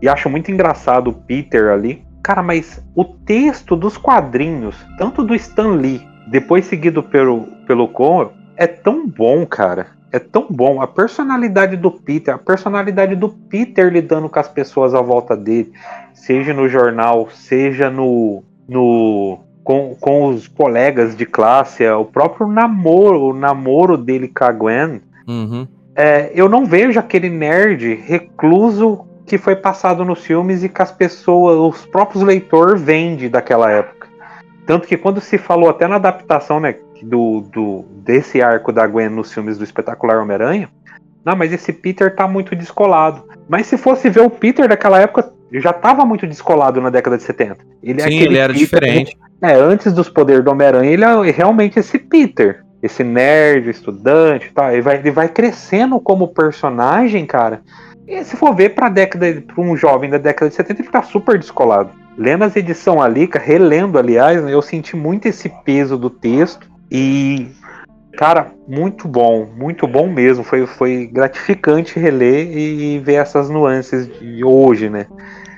[0.02, 2.04] E acho muito engraçado o Peter ali.
[2.22, 8.32] Cara, mas o texto dos quadrinhos, tanto do Stan Lee, depois seguido pelo, pelo Conor,
[8.58, 9.88] é tão bom, cara.
[10.12, 10.82] É tão bom.
[10.82, 15.74] A personalidade do Peter, a personalidade do Peter lidando com as pessoas à volta dele,
[16.14, 18.44] seja no jornal, seja no.
[18.68, 24.44] No com, com os colegas de classe, é, o próprio namoro, o namoro dele com
[24.44, 25.02] a Gwen.
[25.28, 25.68] Uhum.
[25.96, 30.92] É, eu não vejo aquele nerd recluso que foi passado nos filmes e que as
[30.92, 34.08] pessoas, os próprios leitores vendem daquela época.
[34.68, 39.10] Tanto que quando se falou até na adaptação né, do, do, desse arco da Gwen
[39.10, 40.70] nos filmes do espetacular Homem-Aranha,
[41.24, 43.24] não, mas esse Peter tá muito descolado.
[43.50, 47.24] Mas se fosse ver o Peter daquela época, já estava muito descolado na década de
[47.24, 47.58] 70.
[47.82, 49.18] Ele é Sim, ele era Peter, diferente.
[49.42, 52.64] É, antes dos poderes do Homem-Aranha, ele é realmente esse Peter.
[52.82, 54.74] Esse nerd, estudante, tá?
[54.74, 57.62] Ele vai, ele vai crescendo como personagem, cara.
[58.08, 61.02] E se for ver pra década, para um jovem da década de 70, ele fica
[61.02, 61.90] super descolado.
[62.18, 66.70] Lendo as edições ali, relendo, aliás, né, eu senti muito esse peso do texto.
[66.92, 67.48] E,
[68.16, 70.44] cara, muito bom, muito bom mesmo.
[70.44, 75.08] Foi, foi gratificante reler e ver essas nuances de hoje, né?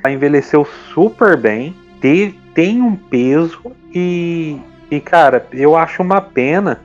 [0.03, 3.59] Ela envelheceu super bem, tem, tem um peso
[3.93, 6.81] e, e, cara, eu acho uma pena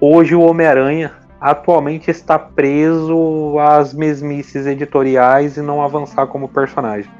[0.00, 7.10] hoje o Homem-Aranha atualmente está preso às mesmices editoriais e não avançar como personagem.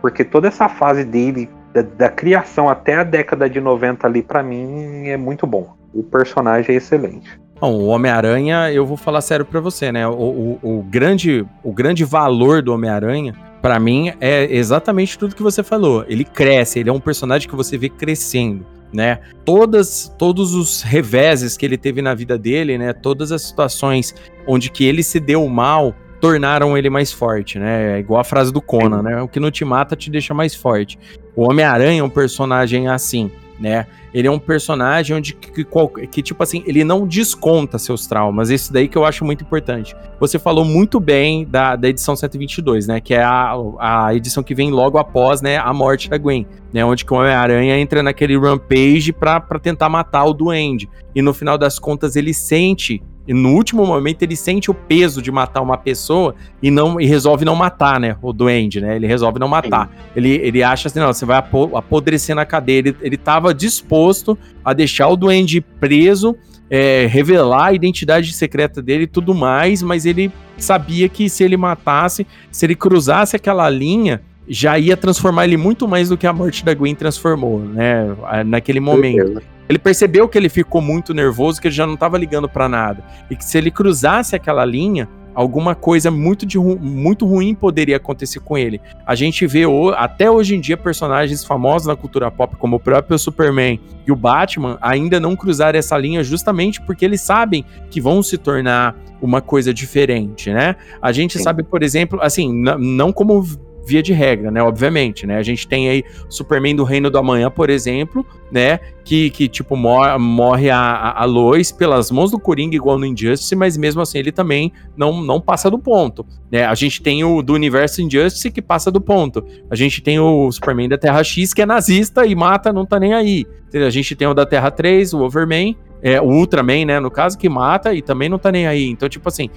[0.00, 4.42] Porque toda essa fase dele, da, da criação até a década de 90 ali, para
[4.42, 5.74] mim, é muito bom.
[5.94, 7.40] O personagem é excelente.
[7.62, 10.04] Bom, o Homem-Aranha, eu vou falar sério para você, né?
[10.08, 15.44] O, o, o, grande, o grande valor do Homem-Aranha, para mim, é exatamente tudo que
[15.44, 16.04] você falou.
[16.08, 19.20] Ele cresce, ele é um personagem que você vê crescendo né?
[19.44, 22.92] Todas, todos os reveses que ele teve na vida dele, né?
[22.92, 24.12] Todas as situações
[24.46, 27.96] onde que ele se deu mal tornaram ele mais forte, né?
[27.96, 29.22] É igual a frase do Conan, né?
[29.22, 30.98] O que não te mata te deixa mais forte.
[31.34, 33.30] O Homem-Aranha é um personagem assim
[33.62, 33.86] né?
[34.12, 38.50] Ele é um personagem onde que, que, que, tipo assim, ele não desconta seus traumas.
[38.50, 39.96] Esse daí que eu acho muito importante.
[40.18, 43.00] Você falou muito bem da, da edição 122, né?
[43.00, 46.84] Que é a, a edição que vem logo após, né, a morte da Gwen, né?
[46.84, 50.90] Onde que o Homem-Aranha entra naquele rampage pra tentar matar o Duende.
[51.14, 55.22] E no final das contas ele sente e no último momento ele sente o peso
[55.22, 58.16] de matar uma pessoa e não e resolve não matar, né?
[58.20, 58.96] O duende, né?
[58.96, 59.90] Ele resolve não matar.
[60.16, 62.78] Ele, ele acha assim, não, você vai apodrecer na cadeia.
[62.78, 66.36] Ele, ele tava disposto a deixar o duende preso,
[66.68, 71.56] é, revelar a identidade secreta dele e tudo mais, mas ele sabia que se ele
[71.56, 76.32] matasse, se ele cruzasse aquela linha, já ia transformar ele muito mais do que a
[76.32, 78.16] morte da Gwen transformou, né?
[78.44, 79.40] Naquele momento.
[79.68, 83.04] Ele percebeu que ele ficou muito nervoso, que ele já não estava ligando para nada.
[83.30, 87.96] E que se ele cruzasse aquela linha, alguma coisa muito, de ru muito ruim poderia
[87.96, 88.80] acontecer com ele.
[89.06, 89.62] A gente vê
[89.96, 94.16] até hoje em dia personagens famosos na cultura pop, como o próprio Superman e o
[94.16, 99.40] Batman, ainda não cruzar essa linha justamente porque eles sabem que vão se tornar uma
[99.40, 100.74] coisa diferente, né?
[101.00, 101.44] A gente Sim.
[101.44, 103.44] sabe, por exemplo, assim, não como
[103.84, 104.62] via de regra, né?
[104.62, 105.36] Obviamente, né?
[105.36, 108.78] A gente tem aí Superman do Reino do Amanhã, por exemplo, né?
[109.04, 113.54] Que, que tipo, mor morre a, a Lois pelas mãos do Coringa, igual no Injustice,
[113.56, 116.64] mas mesmo assim ele também não, não passa do ponto, né?
[116.64, 119.44] A gente tem o do universo Injustice que passa do ponto.
[119.70, 122.98] A gente tem o Superman da Terra X que é nazista e mata, não tá
[122.98, 123.44] nem aí.
[123.74, 127.38] A gente tem o da Terra 3, o Overman, é, o Ultraman, né, no caso,
[127.38, 128.88] que mata e também não tá nem aí.
[128.88, 129.48] Então, tipo assim,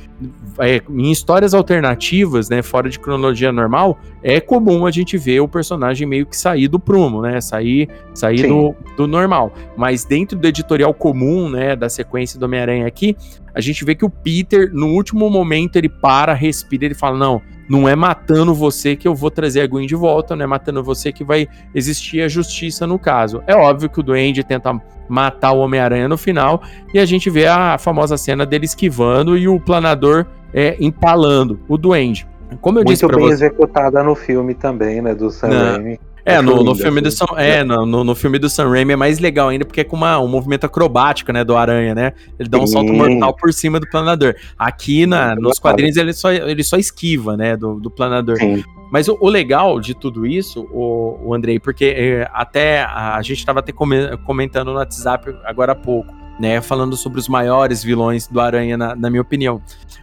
[0.60, 5.48] é, em histórias alternativas, né, fora de cronologia normal, é comum a gente ver o
[5.48, 9.52] personagem meio que sair do prumo, né, sair, sair do, do normal.
[9.76, 13.18] Mas dentro do editorial comum, né, da sequência do Homem-Aranha aqui,
[13.54, 17.42] a gente vê que o Peter, no último momento, ele para, respira, ele fala, não,
[17.68, 20.84] não é matando você que eu vou trazer a Gwen de volta, não é matando
[20.84, 23.44] você que vai existir a justiça no caso.
[23.48, 26.62] É óbvio que o Duende tenta matar o Homem-Aranha no final
[26.94, 31.78] e a gente vê a famosa cena dele esquivando e o planador é, empalando o
[31.78, 32.28] Duende.
[32.62, 33.34] Como eu Muito disse bem você...
[33.34, 36.00] executada no filme também, né, do Sam Raimi.
[36.26, 39.20] É, no, no filme do Sam, é, no, no, filme do Sam Raimi é mais
[39.20, 42.14] legal ainda, porque é com uma, um movimento acrobático, né, do Aranha, né?
[42.40, 44.34] Ele dá um salto mortal por cima do planador.
[44.58, 48.38] Aqui na, nos quadrinhos ele só, ele só esquiva, né, do, do planador.
[48.38, 48.64] Sim.
[48.92, 53.22] Mas o, o, legal de tudo isso, o, o Andrei, porque é, até a, a
[53.22, 58.28] gente estava até comentando no WhatsApp agora há pouco, né, falando sobre os maiores vilões
[58.28, 59.62] do Aranha, na, na minha opinião.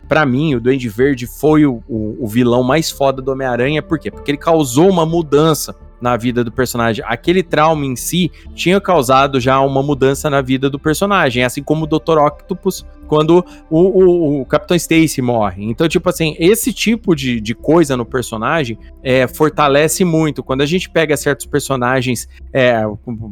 [0.08, 3.98] Para mim, o Duende Verde foi o, o, o vilão mais foda do Homem-Aranha, por
[3.98, 4.08] quê?
[4.08, 7.04] Porque ele causou uma mudança na vida do personagem.
[7.06, 11.84] Aquele trauma em si tinha causado já uma mudança na vida do personagem, assim como
[11.84, 12.18] o Dr.
[12.18, 15.64] Octopus quando o, o, o Capitão Stacy morre.
[15.64, 20.42] Então, tipo assim, esse tipo de, de coisa no personagem é, fortalece muito.
[20.42, 22.82] Quando a gente pega certos personagens, é,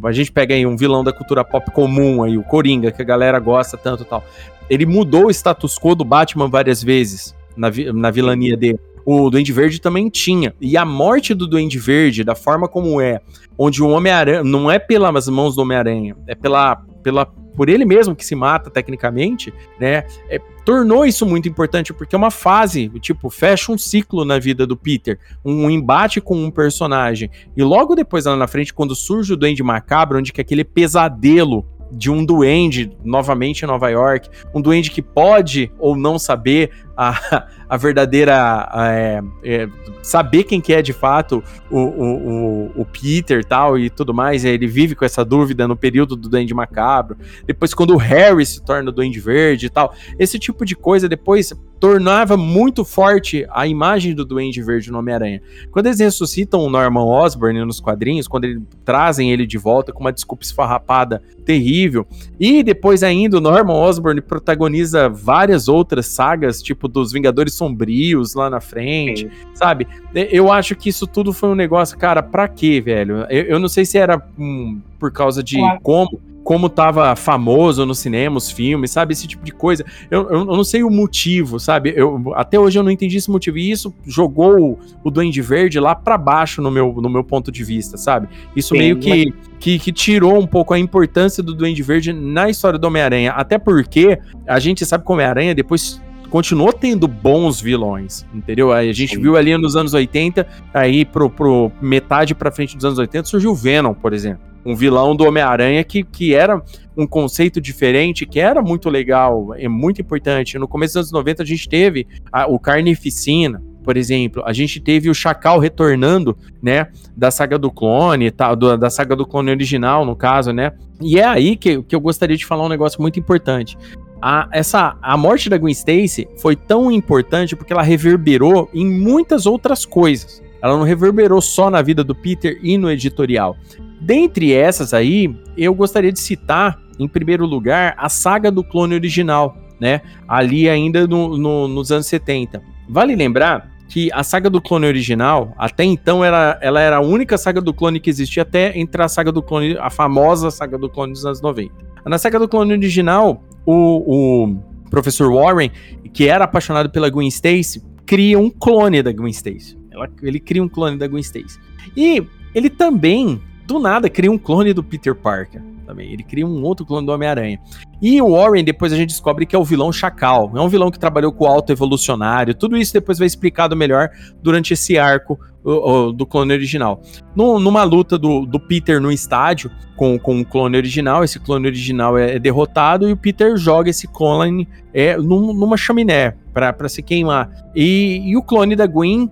[0.05, 3.05] a gente pega aí um vilão da cultura pop comum, aí, o Coringa, que a
[3.05, 4.23] galera gosta tanto tal.
[4.69, 9.53] Ele mudou o status quo do Batman várias vezes na, na vilania dele o Duende
[9.53, 10.55] Verde também tinha.
[10.61, 13.21] E a morte do Duende Verde, da forma como é,
[13.59, 18.17] onde o Homem-Aranha não é pelas mãos do Homem-Aranha, é pela, pela por ele mesmo
[18.17, 20.05] que se mata tecnicamente, né?
[20.29, 24.67] É, tornou isso muito importante porque é uma fase, tipo, fecha um ciclo na vida
[24.67, 27.31] do Peter, um embate com um personagem.
[27.57, 31.67] E logo depois lá na frente, quando surge o Duende Macabro, onde que aquele pesadelo
[31.91, 37.47] de um duende novamente em Nova York, um duende que pode ou não saber a,
[37.69, 38.69] a verdadeira.
[38.75, 39.69] É, é,
[40.03, 44.45] saber quem que é de fato o, o, o, Peter tal e tudo mais.
[44.45, 47.17] Ele vive com essa dúvida no período do Duende Macabro.
[47.47, 49.95] Depois, quando o Harry se torna o Duende Verde e tal.
[50.19, 55.41] Esse tipo de coisa depois tornava muito forte a imagem do Duende Verde no Homem-Aranha.
[55.71, 60.01] Quando eles ressuscitam o Norman Osborn nos quadrinhos, quando eles trazem ele de volta com
[60.01, 62.07] uma desculpa esfarrapada terrível,
[62.39, 68.51] e depois ainda o Norman Osborn protagoniza várias outras sagas, tipo dos Vingadores Sombrios lá
[68.51, 69.31] na frente, Sim.
[69.55, 69.89] sabe?
[70.15, 73.25] Eu acho que isso tudo foi um negócio, cara, pra quê, velho?
[73.31, 75.81] Eu, eu não sei se era hum, por causa de claro.
[75.83, 79.13] como como tava famoso no cinema, os filmes, sabe?
[79.13, 79.85] Esse tipo de coisa.
[80.11, 81.93] Eu, eu, eu, não sei o motivo, sabe?
[81.95, 83.59] Eu, até hoje eu não entendi esse motivo.
[83.59, 87.53] E isso jogou o, o Duende Verde lá para baixo no meu, no meu ponto
[87.53, 88.29] de vista, sabe?
[88.57, 89.35] Isso Sim, meio que, mas...
[89.59, 93.33] que, que tirou um pouco a importância do Duende Verde na história do Homem-Aranha.
[93.33, 96.01] Até porque a gente sabe que o Homem-Aranha depois
[96.31, 98.73] continuou tendo bons vilões, entendeu?
[98.73, 99.23] A gente Sim.
[99.23, 103.51] viu ali nos anos 80, aí pro, pro metade pra frente dos anos 80 surgiu
[103.51, 104.50] o Venom, por exemplo.
[104.65, 106.63] Um vilão do Homem-Aranha que, que era
[106.97, 110.59] um conceito diferente, que era muito legal, é muito importante.
[110.59, 114.79] No começo dos anos 90 a gente teve a, o Carnificina, por exemplo, a gente
[114.79, 119.51] teve o Chacal retornando, né, da saga do clone, tá, do, da saga do clone
[119.51, 123.01] original, no caso, né, e é aí que, que eu gostaria de falar um negócio
[123.01, 123.79] muito importante
[124.21, 129.47] a, essa, a morte da Gwen Stacy foi tão importante porque ela reverberou em muitas
[129.47, 130.43] outras coisas.
[130.63, 133.57] Ela não reverberou só na vida do Peter e no editorial.
[134.01, 139.57] Dentre essas aí, eu gostaria de citar, em primeiro lugar, a saga do clone original,
[139.79, 140.01] né?
[140.27, 142.63] Ali ainda no, no, nos anos 70.
[142.89, 147.37] Vale lembrar que a saga do clone original, até então, era, ela era a única
[147.37, 150.89] saga do clone que existia até entrar a saga do clone, a famosa saga do
[150.89, 151.75] clone dos anos 90.
[152.07, 155.71] Na saga do clone original, o, o professor Warren,
[156.15, 159.77] que era apaixonado pela Gwen Stacy, cria um clone da Gwen Stacy.
[159.91, 161.59] Ela, ele cria um clone da Gwen Stacy.
[161.97, 163.41] E ele também,
[163.75, 165.63] do nada, cria um clone do Peter Parker.
[165.87, 166.13] Também.
[166.13, 167.59] Ele cria um outro clone do Homem-Aranha.
[168.01, 170.53] E o Warren, depois a gente descobre que é o vilão Chacal.
[170.55, 172.55] É um vilão que trabalhou com o Alto Evolucionário.
[172.55, 174.09] Tudo isso depois vai explicado melhor
[174.41, 177.01] durante esse arco o, o, do clone original.
[177.35, 181.67] No, numa luta do, do Peter no estádio com, com o clone original, esse clone
[181.67, 186.89] original é, é derrotado e o Peter joga esse clone é, num, numa chaminé para
[186.89, 187.51] se queimar.
[187.75, 189.31] E, e, o clone da Gwen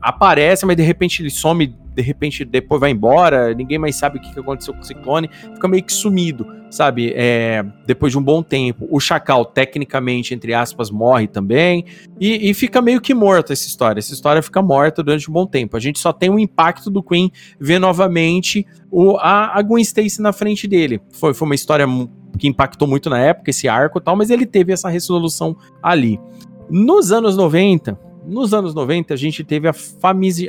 [0.00, 4.20] aparece, mas de repente ele some, de repente depois vai embora, ninguém mais sabe o
[4.20, 7.12] que aconteceu com esse clone, fica meio que sumido, sabe?
[7.14, 8.86] É, depois de um bom tempo.
[8.90, 11.84] O Chacal, tecnicamente, entre aspas, morre também,
[12.18, 13.98] e, e, fica meio que morta essa história.
[13.98, 15.76] Essa história fica morta durante um bom tempo.
[15.76, 20.22] A gente só tem o impacto do Queen ver novamente o, a, a Gwen Stacy
[20.22, 21.00] na frente dele.
[21.12, 21.86] Foi, foi uma história
[22.38, 26.18] que impactou muito na época, esse arco e tal, mas ele teve essa resolução ali.
[26.70, 27.98] Nos anos 90,
[28.30, 29.74] nos anos 90, a gente teve a,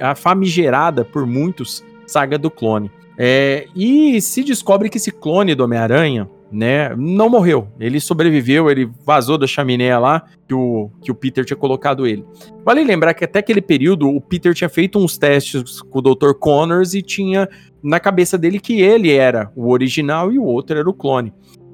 [0.01, 2.91] a famigerada por muitos saga do clone.
[3.17, 7.67] É, e se descobre que esse clone do Homem-Aranha, né, não morreu.
[7.79, 12.25] Ele sobreviveu, ele vazou da chaminé lá que o, que o Peter tinha colocado ele.
[12.65, 16.34] Vale lembrar que até aquele período o Peter tinha feito uns testes com o Dr.
[16.39, 17.47] Connors e tinha
[17.82, 21.34] na cabeça dele que ele era o original e o outro era o clone.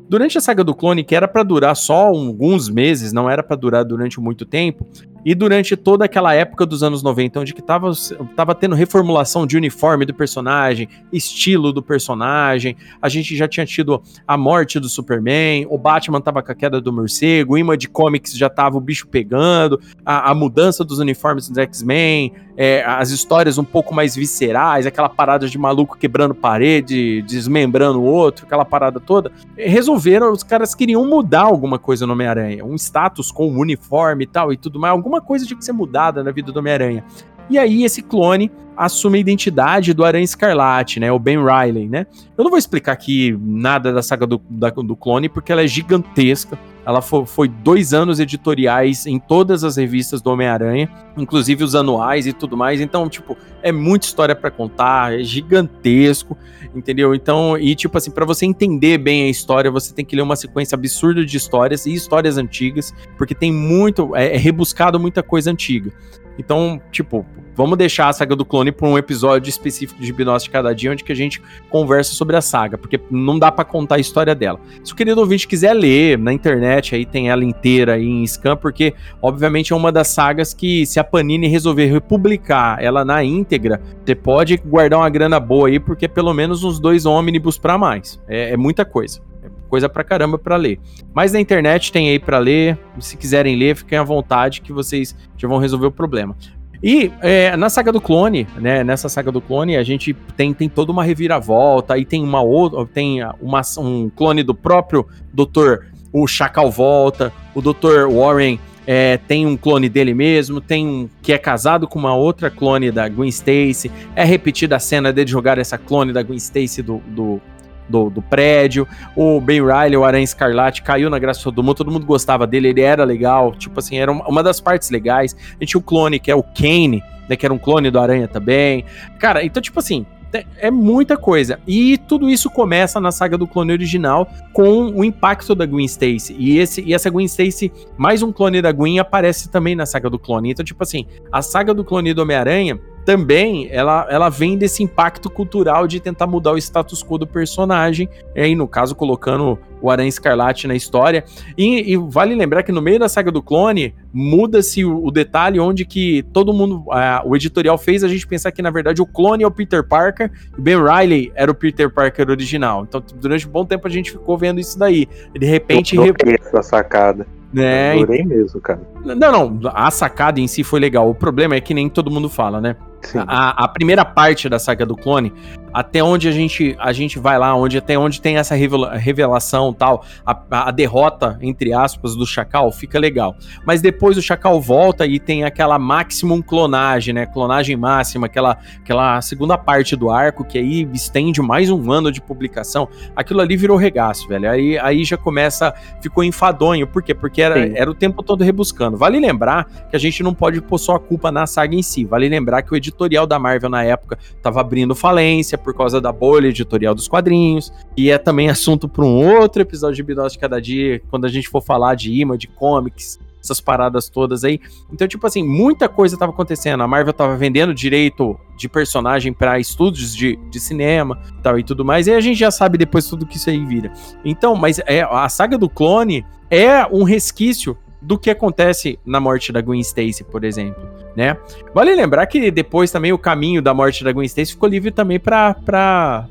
[0.10, 3.58] Durante a saga do clone, que era para durar só alguns meses, não era para
[3.58, 4.88] durar durante muito tempo,
[5.26, 7.92] e durante toda aquela época dos anos 90, onde que tava,
[8.36, 14.02] tava tendo reformulação de uniforme do personagem, estilo do personagem, a gente já tinha tido
[14.28, 17.88] a morte do Superman, o Batman tava com a queda do morcego, o imã de
[17.88, 23.12] comics já tava o bicho pegando, a, a mudança dos uniformes dos X-Men, é, as
[23.12, 28.66] histórias um pouco mais viscerais, aquela parada de maluco quebrando parede, desmembrando o outro, aquela
[28.66, 29.32] parada toda.
[29.56, 34.28] Resolveram, os caras queriam mudar alguma coisa no Homem-Aranha, um status com o uniforme e
[34.28, 37.04] tal e tudo mais, alguma coisa tinha que ser mudada na vida do Homem-Aranha.
[37.50, 41.12] E aí esse clone assume a identidade do Aranha Escarlate, né?
[41.12, 42.06] O Ben Riley, né?
[42.38, 45.68] Eu não vou explicar aqui nada da saga do, da, do clone, porque ela é
[45.68, 46.60] gigantesca.
[46.88, 52.26] Ela foi, foi, dois anos editoriais em todas as revistas do Homem-Aranha, inclusive os anuais
[52.26, 52.80] e tudo mais.
[52.80, 56.38] Então, tipo, é muita história para contar, é gigantesco,
[56.74, 57.14] entendeu?
[57.14, 60.38] Então, e tipo assim, para você entender bem a história, você tem que ler uma
[60.38, 65.52] sequência absurda de histórias e histórias antigas, porque tem muito, é, é rebuscado muita coisa
[65.52, 65.92] antiga.
[66.38, 67.26] Então, tipo,
[67.56, 70.92] vamos deixar a saga do clone para um episódio específico de Hipnose de Cada Dia,
[70.92, 74.36] onde que a gente conversa sobre a saga, porque não dá para contar a história
[74.36, 74.60] dela.
[74.84, 78.56] Se o querido ouvinte quiser ler na internet, aí tem ela inteira aí em scan,
[78.56, 83.82] porque obviamente é uma das sagas que se a Panini resolver republicar ela na íntegra,
[84.06, 87.78] você pode guardar uma grana boa aí, porque é pelo menos uns dois ônibus para
[87.78, 88.20] mais.
[88.28, 89.27] É, é muita coisa
[89.68, 90.80] coisa pra caramba para ler.
[91.14, 92.78] Mas na internet tem aí para ler.
[93.00, 96.36] Se quiserem ler, fiquem à vontade que vocês já vão resolver o problema.
[96.82, 98.84] E é, na saga do clone, né?
[98.84, 102.86] Nessa saga do clone, a gente tem, tem toda uma reviravolta, aí tem uma outra,
[102.86, 105.86] tem uma, um clone do próprio Dr.
[106.14, 108.08] O Chacal volta, o Dr.
[108.12, 112.50] Warren é, tem um clone dele mesmo, tem um que é casado com uma outra
[112.50, 113.92] clone da Gwen Stacy.
[114.16, 117.42] É repetida a cena de jogar essa clone da Gwen Stacy do, do
[117.90, 118.88] do, do prédio.
[119.16, 122.70] O Ben Riley, o Aranha Escarlate, caiu na graça do mundo, todo mundo gostava dele,
[122.70, 125.36] ele era legal, tipo assim, era uma das partes legais.
[125.36, 128.00] A gente tinha o clone, que é o Kane, né, que era um clone do
[128.00, 128.86] Aranha também.
[129.20, 131.60] Cara, então, tipo assim, é, é muita coisa.
[131.66, 136.36] E tudo isso começa na saga do clone original com o impacto da Gwen Stacy.
[136.38, 140.10] E, esse, e essa Gwen Stacy, mais um clone da Gwen, aparece também na saga
[140.10, 140.52] do clone.
[140.52, 145.30] Então, tipo assim, a saga do clone do Homem-Aranha também ela, ela vem desse impacto
[145.30, 149.90] cultural de tentar mudar o status quo do personagem, e aí no caso colocando o
[149.90, 151.24] Aranha Escarlate na história.
[151.58, 155.58] E, e vale lembrar que no meio da saga do clone muda-se o, o, detalhe
[155.58, 159.06] onde que todo mundo, uh, o editorial fez a gente pensar que na verdade o
[159.06, 162.86] clone é o Peter Parker e Ben Riley era o Peter Parker original.
[162.86, 165.08] Então durante um bom tempo a gente ficou vendo isso daí.
[165.34, 165.96] De repente...
[165.96, 167.26] Eu essa sacada.
[167.56, 168.82] É, Adorei mesmo, cara.
[169.06, 171.10] Não, não, a sacada em si foi legal.
[171.10, 172.76] O problema é que nem todo mundo fala, né?
[173.16, 175.34] A, a, primeira parte da saga do clone,
[175.74, 180.04] até onde a gente, a gente vai lá, onde até onde tem essa revelação tal,
[180.26, 183.36] a, a, derrota, entre aspas, do Chacal, fica legal.
[183.66, 187.26] Mas depois o Chacal volta e tem aquela maximum clonagem, né?
[187.26, 192.22] Clonagem máxima, aquela, aquela segunda parte do arco, que aí estende mais um ano de
[192.22, 192.88] publicação.
[193.16, 194.50] Aquilo ali virou regaço, velho.
[194.50, 196.88] Aí, aí já começa, ficou enfadonho.
[196.88, 197.14] Por quê?
[197.14, 198.98] Porque era, era o tempo todo rebuscando.
[198.98, 202.06] Vale lembrar que a gente não pode pôr só a culpa na saga em si.
[202.06, 206.12] Vale lembrar que o editorial da Marvel na época estava abrindo falência por causa da
[206.12, 210.40] bolha editorial dos quadrinhos, e é também assunto para um outro episódio de Hipnose de
[210.40, 214.60] Cada Dia, quando a gente for falar de imã, de comics, essas paradas todas aí.
[214.92, 216.84] Então, tipo assim, muita coisa estava acontecendo.
[216.84, 221.86] A Marvel estava vendendo direito de personagem para estúdios de, de cinema tal, e tudo
[221.86, 223.92] mais, e a gente já sabe depois tudo que isso aí vira.
[224.26, 227.78] Então, mas é, a saga do clone é um resquício
[228.08, 230.82] do que acontece na morte da Gwen Stacy, por exemplo,
[231.14, 231.36] né?
[231.74, 235.20] Vale lembrar que depois também o caminho da morte da Gwen Stacy ficou livre também
[235.20, 236.26] para para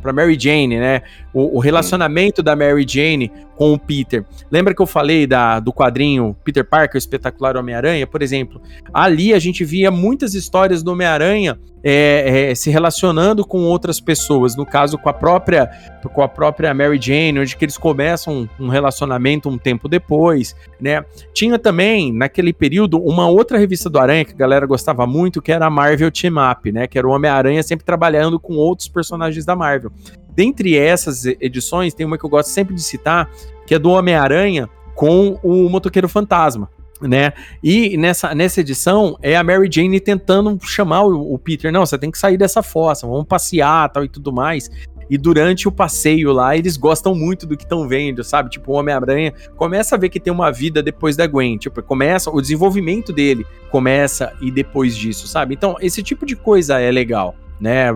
[0.00, 1.02] para Mary Jane, né?
[1.34, 2.44] O, o relacionamento Sim.
[2.44, 4.24] da Mary Jane com o Peter.
[4.50, 8.62] Lembra que eu falei da, do quadrinho Peter Parker, o espetacular Homem-Aranha, por exemplo?
[8.94, 14.54] Ali a gente via muitas histórias do Homem-Aranha é, é, se relacionando com outras pessoas,
[14.54, 15.70] no caso com a própria
[16.14, 21.04] com a própria Mary Jane, onde que eles começam um relacionamento um tempo depois, né?
[21.34, 25.52] Tinha também naquele período uma outra revista do Aranha que a galera gostava muito, que
[25.52, 26.86] era a Marvel Team Up, né?
[26.86, 29.92] Que era o Homem-Aranha sempre trabalhando com outros personagens da Marvel.
[30.34, 33.30] Dentre essas edições, tem uma que eu gosto sempre de citar,
[33.66, 36.68] que é do Homem-Aranha com o Motoqueiro Fantasma
[37.00, 37.32] né?
[37.62, 41.98] E nessa, nessa edição é a Mary Jane tentando chamar o, o, Peter, não, você
[41.98, 44.70] tem que sair dessa fossa, vamos passear, tal e tudo mais.
[45.08, 48.48] E durante o passeio lá, eles gostam muito do que estão vendo, sabe?
[48.48, 51.58] Tipo, o Homem-Aranha começa a ver que tem uma vida depois da Gwen.
[51.58, 55.54] Tipo, começa, o desenvolvimento dele começa e depois disso, sabe?
[55.54, 57.88] Então, esse tipo de coisa é legal né?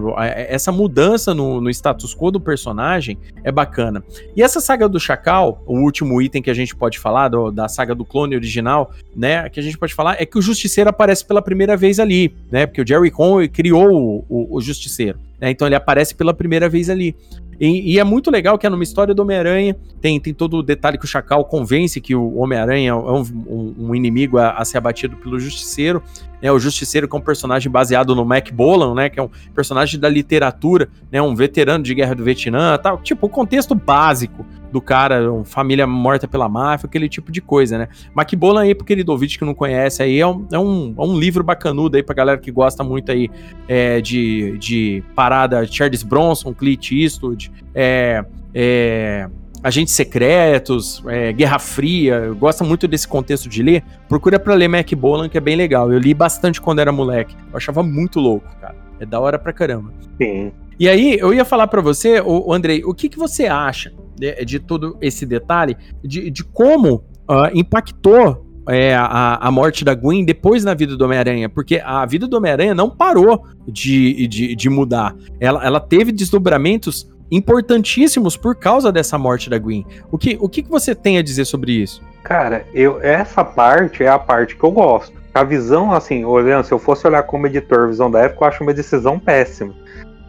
[0.48, 4.04] Essa mudança no, no, status quo do personagem é bacana.
[4.36, 7.66] E essa saga do Chacal, o último item que a gente pode falar, do, da
[7.66, 9.48] saga do clone original, né?
[9.48, 12.66] Que a gente pode falar é que o Justiceiro aparece pela primeira vez ali, né?
[12.66, 15.18] Porque o Jerry Conway criou o, o, o Justiceiro.
[15.40, 17.14] Né, então ele aparece pela primeira vez ali.
[17.60, 20.62] E, e, é muito legal que é numa história do Homem-Aranha, tem, tem todo o
[20.62, 24.64] detalhe que o Chacal convence que o Homem-Aranha é um, um, um inimigo a, a,
[24.64, 26.02] ser abatido pelo Justiceiro.
[26.44, 29.30] Né, o Justiceiro que é um personagem baseado no Mac Bolan, né, que é um
[29.54, 34.44] personagem da literatura, né, um veterano de guerra do Vietnã, tal, tipo, o contexto básico
[34.70, 37.88] do cara, uma família morta pela máfia, aquele tipo de coisa, né.
[38.14, 41.02] Mac Bolan aí, pro querido ouvinte que não conhece, aí é um, é um, é
[41.02, 43.30] um livro bacanudo aí pra galera que gosta muito aí
[43.66, 48.22] é, de, de parada Charles Bronson, Clint Eastwood, é,
[48.52, 49.30] é,
[49.64, 54.92] agentes secretos, é, Guerra Fria, gosta muito desse contexto de ler, procura para ler Mac
[54.92, 55.90] Bolan, que é bem legal.
[55.90, 57.34] Eu li bastante quando era moleque.
[57.50, 58.76] Eu achava muito louco, cara.
[59.00, 59.90] É da hora pra caramba.
[60.20, 60.52] Sim.
[60.78, 64.44] E aí, eu ia falar para você, o, Andrei, o que, que você acha de,
[64.44, 66.96] de todo esse detalhe, de, de como
[67.28, 72.04] uh, impactou é, a, a morte da Gwen depois na vida do Homem-Aranha, porque a
[72.04, 75.14] vida do Homem-Aranha não parou de, de, de mudar.
[75.40, 79.86] Ela, ela teve desdobramentos importantíssimos por causa dessa morte da Gwen.
[80.10, 82.02] O que, o que, que você tem a dizer sobre isso?
[82.22, 85.12] Cara, eu, essa parte é a parte que eu gosto.
[85.34, 88.62] A visão, assim, olhando, se eu fosse olhar como editor, visão da época, eu acho
[88.62, 89.74] uma decisão péssima.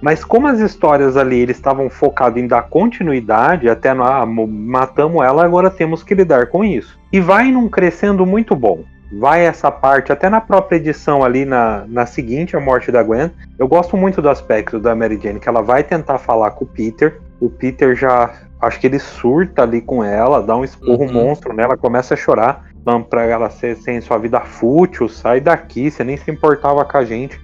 [0.02, 5.46] Mas como as histórias ali eles estavam focados em dar continuidade, até ah, matamos ela,
[5.46, 7.00] agora temos que lidar com isso.
[7.12, 8.84] E vai num crescendo muito bom.
[9.18, 13.32] Vai essa parte, até na própria edição ali, na, na seguinte, a morte da Gwen.
[13.58, 16.68] Eu gosto muito do aspecto da Mary Jane, que ela vai tentar falar com o
[16.68, 17.22] Peter.
[17.40, 18.34] O Peter já.
[18.62, 21.14] Acho que ele surta ali com ela, dá um esporro uhum.
[21.14, 22.66] monstro nela, começa a chorar.
[23.10, 27.06] Pra ela ser sem sua vida fútil, sai daqui, você nem se importava com a
[27.06, 27.40] gente.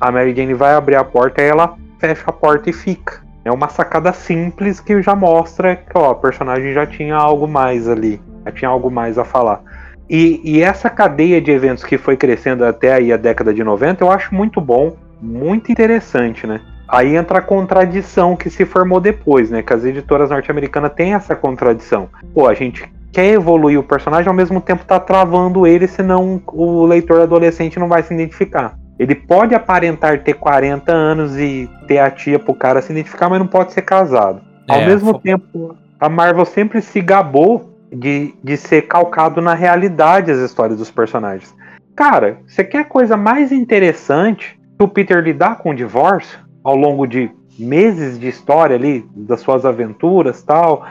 [0.00, 3.20] A Mary Jane vai abrir a porta e ela fecha a porta e fica.
[3.44, 7.88] É uma sacada simples que já mostra que ó, a personagem já tinha algo mais
[7.88, 9.62] ali, já tinha algo mais a falar.
[10.10, 14.02] E, e, essa cadeia de eventos que foi crescendo até aí a década de 90,
[14.02, 16.60] eu acho muito bom, muito interessante, né?
[16.88, 19.62] Aí entra a contradição que se formou depois, né?
[19.62, 22.08] Que as editoras norte-americanas têm essa contradição.
[22.34, 26.84] Pô, a gente quer evoluir o personagem, ao mesmo tempo tá travando ele, senão o
[26.84, 28.76] leitor adolescente não vai se identificar.
[28.98, 33.38] Ele pode aparentar ter 40 anos e ter a tia pro cara se identificar, mas
[33.38, 34.40] não pode ser casado.
[34.68, 40.30] É, Ao mesmo tempo, a Marvel sempre se gabou de, de ser calcado na realidade
[40.30, 41.54] as histórias dos personagens.
[41.96, 47.06] Cara, você quer coisa mais interessante que o Peter lidar com o divórcio ao longo
[47.06, 50.86] de meses de história ali, das suas aventuras tal.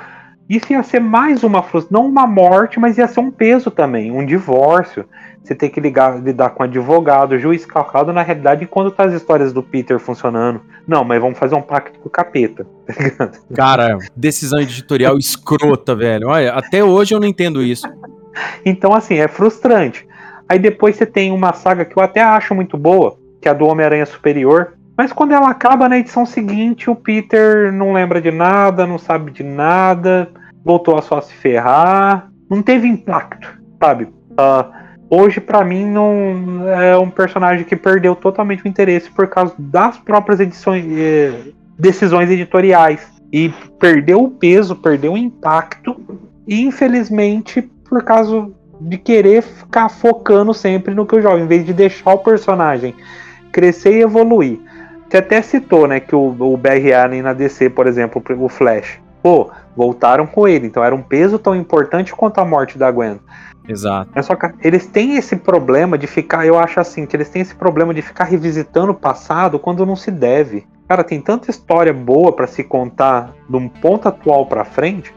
[0.47, 4.11] Isso ia ser mais uma frustração, não uma morte, mas ia ser um peso também,
[4.11, 5.05] um divórcio
[5.49, 9.51] você tem que ligar, lidar com advogado, juiz calcado, na realidade, quando tá as histórias
[9.51, 10.61] do Peter funcionando.
[10.87, 12.67] Não, mas vamos fazer um pacto com o capeta,
[13.17, 16.27] tá Cara, decisão editorial escrota, velho.
[16.27, 17.87] Olha, até hoje eu não entendo isso.
[18.63, 20.07] então, assim, é frustrante.
[20.47, 23.55] Aí depois você tem uma saga que eu até acho muito boa, que é a
[23.55, 24.73] do Homem-Aranha Superior.
[24.95, 29.31] Mas quando ela acaba na edição seguinte, o Peter não lembra de nada, não sabe
[29.31, 30.29] de nada,
[30.63, 34.03] voltou a só se ferrar, não teve impacto, sabe?
[34.03, 34.78] Uh,
[35.09, 39.97] hoje para mim não é um personagem que perdeu totalmente o interesse por causa das
[39.97, 43.49] próprias edições, eh, decisões editoriais e
[43.79, 45.99] perdeu o peso, perdeu o impacto
[46.47, 48.49] e infelizmente por causa
[48.79, 52.95] de querer ficar focando sempre no que o jovem, em vez de deixar o personagem
[53.51, 54.59] crescer e evoluir.
[55.09, 58.99] Você até citou, né, que o, o Barry Allen na DC, por exemplo, o Flash,
[59.21, 63.19] pô, voltaram com ele, então era um peso tão importante quanto a morte da Gwen.
[63.67, 64.09] Exato.
[64.15, 67.41] É só que eles têm esse problema de ficar, eu acho assim, que eles têm
[67.41, 70.67] esse problema de ficar revisitando o passado quando não se deve.
[70.87, 75.13] Cara, tem tanta história boa para se contar de um ponto atual para frente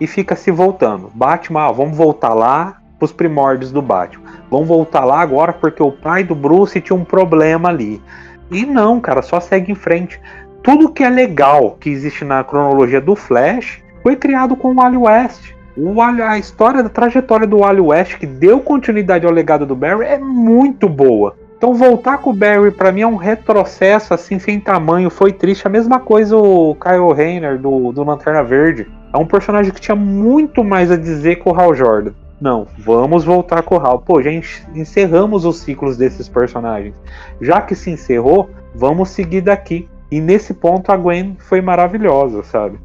[0.00, 1.12] e fica se voltando.
[1.14, 4.24] Batman, ah, vamos voltar lá pros primórdios do Batman.
[4.50, 8.02] Vamos voltar lá agora porque o pai do Bruce tinha um problema ali.
[8.50, 10.20] E não, cara, só segue em frente.
[10.62, 14.96] Tudo que é legal que existe na cronologia do Flash foi criado com o Wally
[14.96, 15.52] West.
[15.76, 20.04] O a história da trajetória do Wally West, que deu continuidade ao legado do Barry,
[20.04, 21.34] é muito boa.
[21.56, 25.66] Então voltar com o Barry para mim é um retrocesso assim sem tamanho, foi triste.
[25.66, 28.86] A mesma coisa o Kyle Rayner do, do Lanterna Verde.
[29.12, 32.12] É um personagem que tinha muito mais a dizer que o Hal Jordan.
[32.40, 34.00] Não, vamos voltar com o Hal.
[34.00, 34.30] Pô, já
[34.74, 36.94] encerramos os ciclos desses personagens.
[37.40, 39.88] Já que se encerrou, vamos seguir daqui.
[40.12, 42.78] E nesse ponto a Gwen foi maravilhosa, sabe?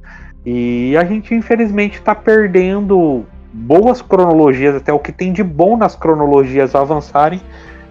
[0.45, 5.93] E a gente infelizmente está perdendo boas cronologias, até o que tem de bom nas
[5.93, 7.41] cronologias avançarem,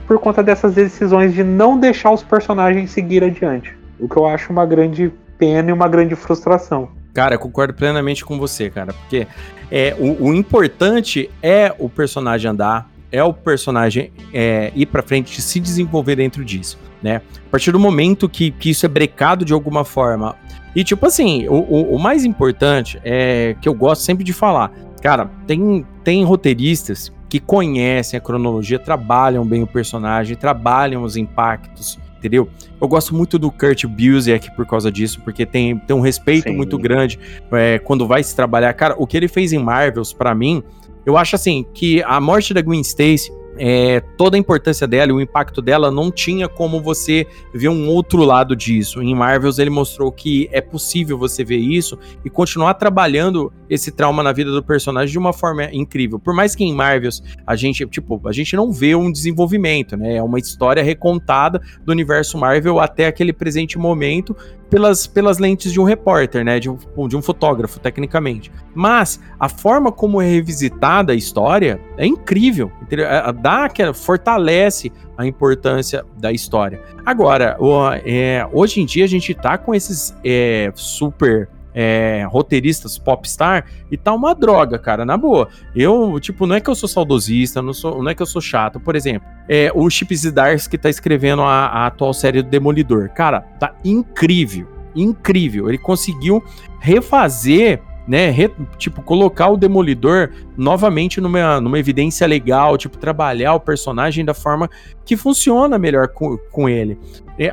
[0.07, 3.76] por conta dessas decisões de não deixar os personagens seguir adiante.
[4.01, 6.89] O que eu acho uma grande pena e uma grande frustração.
[7.12, 9.26] Cara, concordo plenamente com você, cara, porque
[9.70, 15.39] é, o, o importante é o personagem andar, é o personagem é, ir para frente
[15.39, 17.23] e se desenvolver dentro disso, né?
[17.47, 20.37] A partir do momento que, que isso é brecado de alguma forma
[20.77, 24.71] e, tipo assim, o, o, o, mais importante é que eu gosto sempre de falar.
[25.01, 31.99] Cara, tem, tem roteiristas que conhecem a cronologia, trabalham bem o personagem, trabalham os impactos,
[32.19, 32.47] entendeu?
[32.79, 36.57] Eu gosto muito do Kurt Busiek por causa disso, porque tem, tem um respeito Sim.
[36.57, 37.19] muito grande
[37.53, 38.75] é, quando vai se trabalhar.
[38.75, 40.63] Cara, o que ele fez em Marvels, para mim,
[41.07, 45.15] eu acho assim, que a morte da Gwen Stacy é, toda a importância dela e
[45.15, 49.03] o impacto dela não tinha como você ver um outro lado disso.
[49.03, 54.23] Em Marvels ele mostrou que é possível você ver isso e continuar trabalhando esse trauma
[54.23, 56.19] na vida do personagem de uma forma incrível.
[56.19, 60.17] Por mais que em Marvels a gente, tipo, a gente não vê um desenvolvimento, né?
[60.17, 64.37] É uma história recontada do universo Marvel até aquele presente momento
[64.69, 66.61] pelas, pelas lentes de um repórter, né?
[66.61, 66.77] De um,
[67.09, 68.51] de um fotógrafo, tecnicamente.
[68.77, 72.70] Mas a forma como é revisitada a história é incrível.
[72.91, 76.83] É, dá aquela, fortalece a importância da história.
[77.05, 77.57] Agora,
[78.05, 83.99] é, hoje em dia a gente tá com esses é, super é, roteiristas popstar e
[83.99, 85.49] tá uma droga, cara, na boa.
[85.74, 88.41] Eu, tipo, não é que eu sou saudosista, não, sou, não é que eu sou
[88.41, 88.81] chato.
[88.81, 93.11] Por exemplo, é, o Chip Zdarsky que tá escrevendo a, a atual série do Demolidor.
[93.11, 95.68] Cara, tá incrível, incrível.
[95.68, 96.43] Ele conseguiu
[96.81, 103.61] refazer né, re, tipo, colocar o Demolidor novamente numa, numa evidência legal, tipo, trabalhar o
[103.61, 104.71] personagem da forma
[105.05, 106.99] que funciona melhor com, com ele.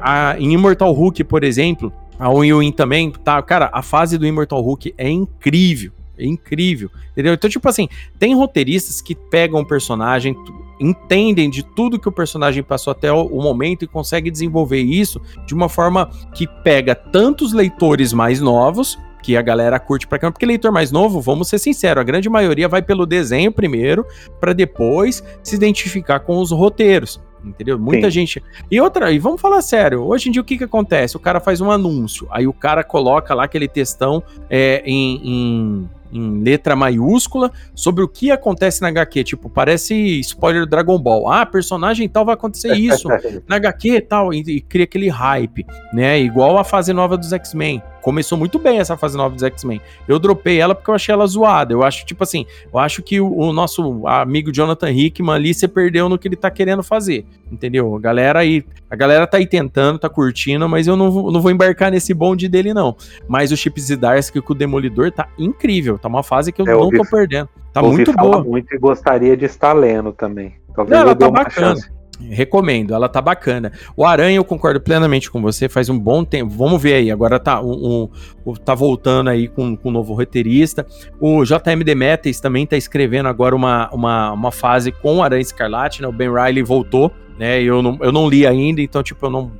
[0.01, 3.41] A, em Immortal Hulk, por exemplo, a Win também, tá?
[3.41, 5.91] Cara, a fase do Immortal Hulk é incrível.
[6.17, 6.89] É incrível.
[7.11, 7.33] Entendeu?
[7.33, 7.89] Então, tipo assim,
[8.19, 10.35] tem roteiristas que pegam o personagem,
[10.79, 15.19] entendem de tudo que o personagem passou até o, o momento e conseguem desenvolver isso
[15.45, 20.33] de uma forma que pega tantos leitores mais novos que a galera curte pra caramba.
[20.33, 24.05] Porque leitor mais novo, vamos ser sinceros, a grande maioria vai pelo desenho primeiro,
[24.39, 27.77] para depois se identificar com os roteiros entendeu?
[27.77, 28.11] Muita Sim.
[28.11, 28.43] gente.
[28.71, 31.17] E outra, e vamos falar sério, hoje em dia o que que acontece?
[31.17, 35.89] O cara faz um anúncio, aí o cara coloca lá aquele textão é, em, em
[36.13, 39.23] em letra maiúscula sobre o que acontece na HQ.
[39.23, 41.27] Tipo, parece spoiler do Dragon Ball.
[41.31, 43.07] Ah, personagem tal vai acontecer isso
[43.49, 44.33] na HQ e tal.
[44.33, 46.19] E, e cria aquele hype, né?
[46.19, 49.81] Igual a fase nova dos X-Men começou muito bem essa fase nova dos X-Men.
[50.07, 51.73] Eu dropei ela porque eu achei ela zoada.
[51.73, 55.67] Eu acho, tipo assim, eu acho que o, o nosso amigo Jonathan Hickman ali se
[55.67, 57.25] perdeu no que ele tá querendo fazer.
[57.51, 57.95] Entendeu?
[57.95, 61.49] A galera aí, a galera tá aí tentando, tá curtindo, mas eu não, não vou
[61.49, 62.95] embarcar nesse bonde dele, não.
[63.27, 65.97] Mas o Chip Zdarsky com o Demolidor tá incrível.
[65.97, 67.47] Tá uma fase que eu, eu não ouvi, tô perdendo.
[67.71, 68.43] Tá muito boa.
[68.43, 70.55] muito e gostaria de estar lendo também.
[70.75, 71.75] Talvez não, ela tá bacana.
[71.75, 72.02] Chance.
[72.29, 73.71] Recomendo, ela tá bacana.
[73.95, 76.51] O Aranha, eu concordo plenamente com você, faz um bom tempo.
[76.51, 78.09] Vamos ver aí, agora tá, um,
[78.45, 80.85] um tá voltando aí com, com um novo roteirista.
[81.19, 86.01] O JM Demetrius também tá escrevendo agora uma, uma, uma fase com o Aranha Escarlate,
[86.01, 86.07] né?
[86.07, 87.61] O Ben Riley voltou, né?
[87.61, 89.51] Eu não, eu não li ainda, então, tipo, eu não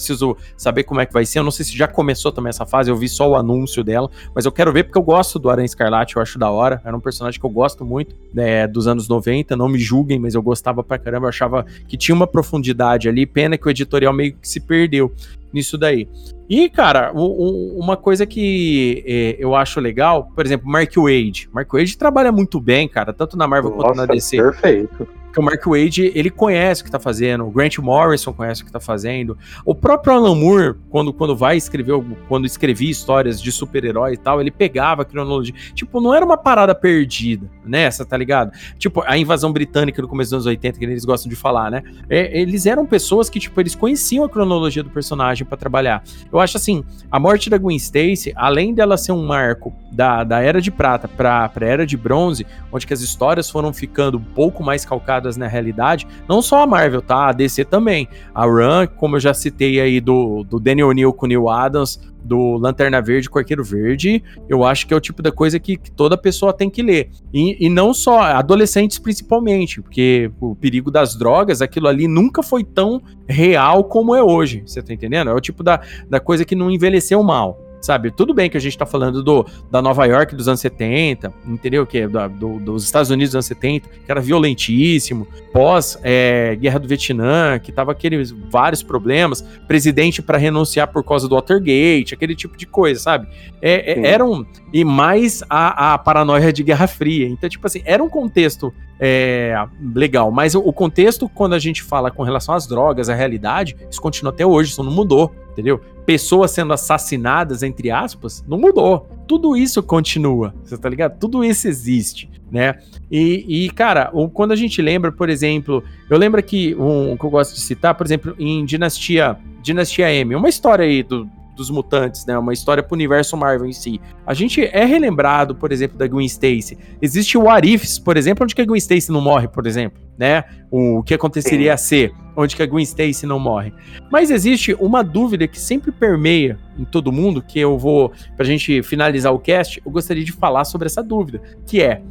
[0.00, 1.38] preciso saber como é que vai ser.
[1.38, 4.10] Eu não sei se já começou também essa fase, eu vi só o anúncio dela,
[4.34, 6.80] mas eu quero ver porque eu gosto do Aranha Escarlate, eu acho da hora.
[6.84, 10.34] Era um personagem que eu gosto muito, né, dos anos 90, não me julguem, mas
[10.34, 13.26] eu gostava pra caramba, eu achava que tinha uma profundidade ali.
[13.26, 15.12] Pena que o editorial meio que se perdeu
[15.52, 16.08] nisso daí.
[16.48, 21.48] E, cara, uma coisa que é, eu acho legal, por exemplo, Mark Wade.
[21.52, 24.36] Mark Wade trabalha muito bem, cara, tanto na Marvel Nossa, quanto na DC.
[24.36, 25.08] Perfeito.
[25.32, 28.64] Que o Mark Wade, ele conhece o que tá fazendo, o Grant Morrison conhece o
[28.64, 29.36] que tá fazendo.
[29.64, 34.40] O próprio Alan Moore, quando, quando vai escrever, quando escrevia histórias de super-herói e tal,
[34.40, 35.54] ele pegava a cronologia.
[35.74, 37.82] Tipo, não era uma parada perdida, né?
[37.82, 38.52] Essa, tá ligado?
[38.78, 41.82] Tipo, a invasão britânica no começo dos anos 80, que eles gostam de falar, né?
[42.08, 46.02] É, eles eram pessoas que, tipo, eles conheciam a cronologia do personagem para trabalhar.
[46.32, 50.40] Eu acho assim, a morte da Gwen Stacy, além dela ser um marco da, da
[50.40, 54.24] Era de Prata pra, pra Era de Bronze, onde que as histórias foram ficando um
[54.24, 57.28] pouco mais calcadas na realidade, não só a Marvel, tá?
[57.28, 58.08] A DC também.
[58.34, 62.00] A Run, como eu já citei aí do, do Daniel O'Neill com o Neil Adams,
[62.22, 65.76] do Lanterna Verde com Arqueiro Verde, eu acho que é o tipo da coisa que,
[65.76, 67.10] que toda pessoa tem que ler.
[67.32, 72.62] E, e, não só, adolescentes principalmente, porque o perigo das drogas, aquilo ali nunca foi
[72.62, 75.30] tão real como é hoje, você tá entendendo?
[75.30, 78.10] É o tipo da, da coisa que não envelheceu mal sabe?
[78.10, 81.86] Tudo bem que a gente tá falando do, da Nova York dos anos 70, entendeu?
[81.86, 86.56] Que é da, do, dos Estados Unidos dos anos 70, que era violentíssimo, pós é,
[86.56, 92.14] Guerra do Vietnã, que tava aqueles vários problemas, presidente para renunciar por causa do Watergate,
[92.14, 93.28] aquele tipo de coisa, sabe?
[93.62, 97.26] É, é, eram, e mais a, a paranoia de Guerra Fria.
[97.26, 99.54] Então, tipo assim, era um contexto é,
[99.94, 103.76] legal, mas o, o contexto, quando a gente fala com relação às drogas, a realidade,
[103.90, 105.80] isso continua até hoje, isso não mudou entendeu?
[106.10, 109.08] Pessoas sendo assassinadas, entre aspas, não mudou.
[109.28, 111.16] Tudo isso continua, você tá ligado?
[111.20, 112.80] Tudo isso existe, né?
[113.08, 117.30] E, e cara, quando a gente lembra, por exemplo, eu lembro que um que eu
[117.30, 122.24] gosto de citar, por exemplo, em Dinastia, Dinastia M, uma história aí do, dos mutantes,
[122.26, 122.38] né?
[122.38, 124.00] Uma história pro universo Marvel em si.
[124.26, 126.78] A gente é relembrado, por exemplo, da Gwen Stacy.
[127.00, 130.44] Existe o Arifs, por exemplo, onde que a Gwen Stacy não morre, por exemplo, né?
[130.70, 133.72] O que aconteceria a ser, onde que a Gwen Stacy não morre.
[134.10, 138.82] Mas existe uma dúvida que sempre permeia em todo mundo, que eu vou, pra gente
[138.82, 142.02] finalizar o cast, eu gostaria de falar sobre essa dúvida, que é,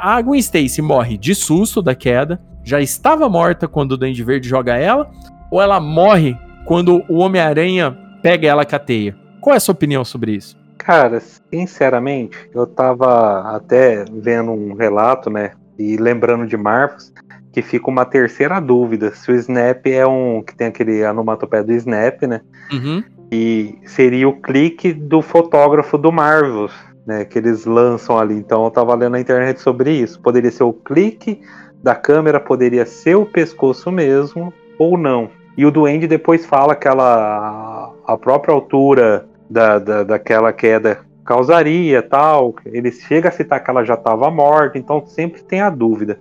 [0.00, 4.48] a Gwen Stacy morre de susto da queda, já estava morta quando o Duende Verde
[4.48, 5.10] joga ela,
[5.50, 9.14] ou ela morre quando o Homem-Aranha pega ela com a teia.
[9.38, 10.56] Qual é a sua opinião sobre isso?
[10.78, 11.20] Cara,
[11.52, 15.52] sinceramente, eu tava até vendo um relato, né?
[15.78, 17.12] E lembrando de Marcos,
[17.52, 19.14] que fica uma terceira dúvida.
[19.14, 20.42] Se o Snap é um.
[20.42, 22.40] que tem aquele anomatopé do Snap, né?
[22.72, 23.04] Uhum.
[23.30, 26.70] E seria o clique do fotógrafo do Marvel,
[27.06, 27.26] né?
[27.26, 28.36] Que eles lançam ali.
[28.36, 30.18] Então eu tava lendo na internet sobre isso.
[30.20, 31.42] Poderia ser o clique
[31.82, 35.30] da câmera, poderia ser o pescoço mesmo, ou não.
[35.56, 42.02] E o Duende depois fala que ela, a própria altura da, da, daquela queda causaria
[42.02, 42.54] tal.
[42.66, 46.18] Ele chega a citar que ela já estava morta, então sempre tem a dúvida.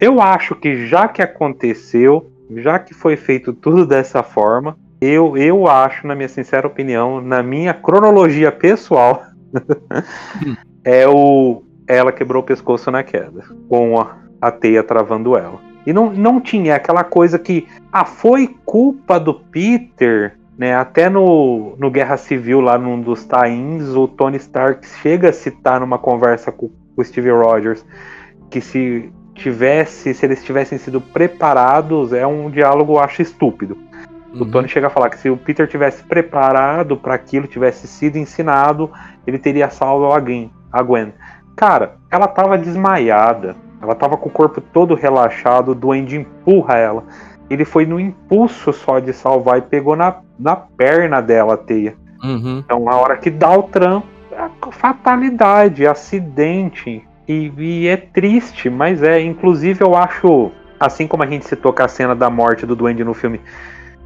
[0.00, 5.66] Eu acho que já que aconteceu, já que foi feito tudo dessa forma, eu, eu
[5.66, 9.22] acho, na minha sincera opinião, na minha cronologia pessoal,
[10.84, 15.60] é o ela quebrou o pescoço na queda, com a, a teia travando ela.
[15.86, 20.74] E não, não tinha aquela coisa que, ah, foi culpa do Peter, né?
[20.74, 25.80] Até no, no Guerra Civil, lá num dos tains, o Tony Stark chega a citar
[25.80, 27.84] numa conversa com, o Steve Rogers
[28.50, 33.78] que se tivesse, se eles tivessem sido preparados, é um diálogo, eu acho, estúpido.
[34.34, 34.42] Uhum.
[34.42, 38.16] O Tony chega a falar que se o Peter tivesse preparado para aquilo, tivesse sido
[38.16, 38.90] ensinado,
[39.26, 41.12] ele teria salvo alguém, a Gwen.
[41.56, 43.56] Cara, ela tava desmaiada.
[43.82, 47.04] Ela tava com o corpo todo relaxado, o Duende empurra ela.
[47.50, 51.96] Ele foi no impulso só de salvar e pegou na, na perna dela a teia.
[52.22, 52.62] Uhum.
[52.64, 57.02] Então, a hora que dá o trampo, é fatalidade, acidente.
[57.26, 59.20] E, e, é triste, mas é.
[59.20, 63.02] Inclusive, eu acho, assim como a gente citou com a cena da morte do Duende
[63.02, 63.40] no filme,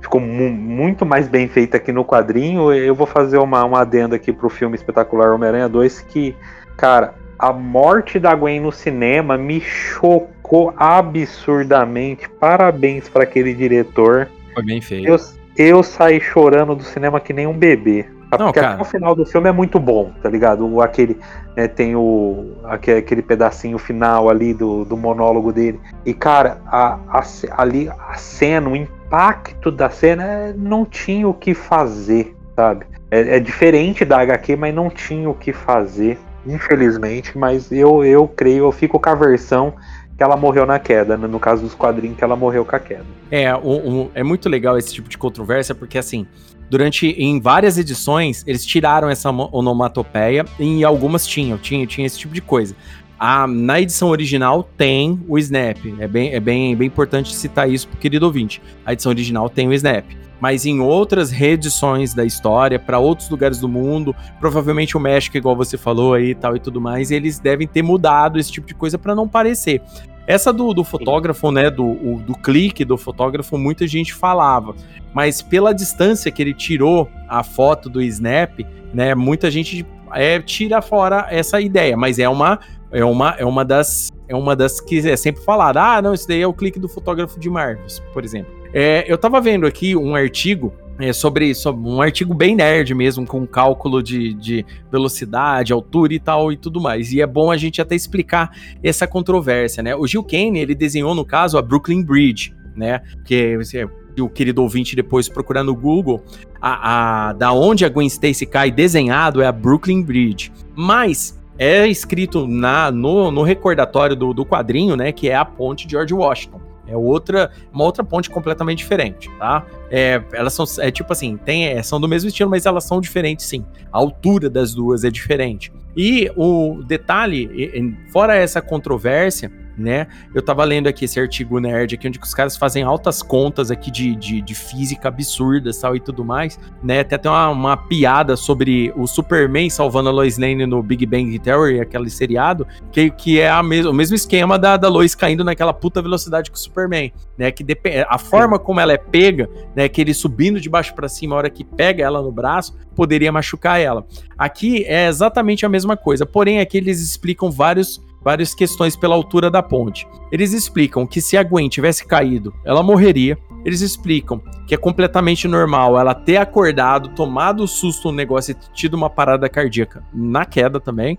[0.01, 2.73] ficou mu muito mais bem feita aqui no quadrinho.
[2.73, 6.35] Eu vou fazer uma, uma adenda aqui pro filme espetacular Homem-Aranha 2, que,
[6.77, 12.29] cara, a morte da Gwen no cinema me chocou absurdamente.
[12.29, 14.29] Parabéns para aquele diretor.
[14.55, 15.07] Foi bem feito.
[15.07, 15.17] Eu,
[15.57, 18.07] eu saí chorando do cinema que nem um bebê.
[18.33, 18.75] Não, Porque cara.
[18.75, 20.67] até o final do filme é muito bom, tá ligado?
[20.67, 21.17] O, aquele,
[21.57, 25.79] né, tem o aquele, aquele, pedacinho final ali do, do monólogo dele.
[26.05, 27.23] E, cara, a, a,
[27.57, 32.85] ali a cena, o impacto da cena é, não tinha o que fazer, sabe?
[33.11, 38.27] É, é diferente da HQ, mas não tinha o que fazer infelizmente, mas eu, eu
[38.29, 39.75] creio, eu fico com a versão
[40.17, 41.27] que ela morreu na queda, né?
[41.27, 43.05] no caso dos quadrinhos que ela morreu com a queda.
[43.31, 46.27] É, um, um, é muito legal esse tipo de controvérsia, porque assim,
[46.71, 52.33] durante, em várias edições, eles tiraram essa onomatopeia, e algumas tinham, tinha, tinha esse tipo
[52.33, 52.75] de coisa.
[53.19, 57.89] A, na edição original tem o Snap, é bem, é bem, bem importante citar isso
[57.89, 58.63] pro querido ouvinte.
[58.85, 60.05] A edição original tem o Snap
[60.41, 65.57] mas em outras reedições da história, para outros lugares do mundo, provavelmente o México, igual
[65.57, 68.99] você falou aí tal e tudo mais, eles devem ter mudado esse tipo de coisa
[68.99, 69.83] para não parecer.
[70.27, 74.75] Essa do, do fotógrafo, né, do, o, do clique do fotógrafo, muita gente falava,
[75.15, 78.59] mas pela distância que ele tirou a foto do Snap,
[78.93, 82.59] né, muita gente é, tira fora essa ideia, mas é uma,
[82.91, 85.81] é uma, é uma das é uma das que é sempre falada.
[85.81, 88.56] Ah, não, isso daí é o clique do fotógrafo de Marvels, por exemplo.
[88.79, 93.27] É, eu tava vendo aqui um artigo é, sobre, sobre, um artigo bem nerd mesmo,
[93.27, 97.11] com cálculo de, de, velocidade, altura e tal e tudo mais.
[97.11, 99.97] E é bom a gente até explicar essa controvérsia, né?
[99.97, 103.01] O Gil Kane, ele desenhou, no caso, a Brooklyn Bridge, né?
[103.25, 103.89] Que você,
[104.21, 106.23] o querido ouvinte depois procurar no Google,
[106.61, 110.53] a, a, da onde a Gwen Stacy cai desenhado é a Brooklyn Bridge.
[110.75, 115.89] Mas é escrito na, no, no recordatório do, do quadrinho, né, que é a ponte
[115.89, 116.66] George Washington.
[116.87, 119.67] É outra, uma outra ponte completamente diferente, tá?
[119.91, 123.01] É, elas são, é tipo assim, tem, é, são do mesmo estilo, mas elas são
[123.01, 123.65] diferentes sim.
[123.93, 125.73] A altura das duas é diferente.
[125.97, 130.07] E o detalhe, fora essa controvérsia, né?
[130.35, 133.91] Eu tava lendo aqui esse artigo nerd aqui, onde os caras fazem altas contas aqui
[133.91, 137.05] de, de, de física absurdas tal, e tudo mais, né?
[137.05, 141.81] Tem uma, uma, piada sobre o Superman salvando a Lois Lane no Big Bang Theory,
[141.81, 145.73] aquele seriado, que, que é a mes o mesmo esquema da, da Lois caindo naquela
[145.73, 147.51] puta velocidade que o Superman, né?
[147.51, 147.65] Que
[148.09, 149.89] a forma como ela é pega, né?
[149.89, 153.31] Que ele subindo de baixo para cima, a hora que pega ela no braço, poderia
[153.31, 154.07] machucar ela.
[154.39, 159.49] Aqui é exatamente a mesma coisa, porém aqui eles explicam vários várias questões pela altura
[159.49, 160.05] da ponte.
[160.33, 163.39] Eles explicam que se a Gwen tivesse caído, ela morreria.
[163.65, 168.75] Eles explicam que é completamente normal ela ter acordado, tomado o susto no negócio e
[168.75, 171.17] tido uma parada cardíaca na queda também.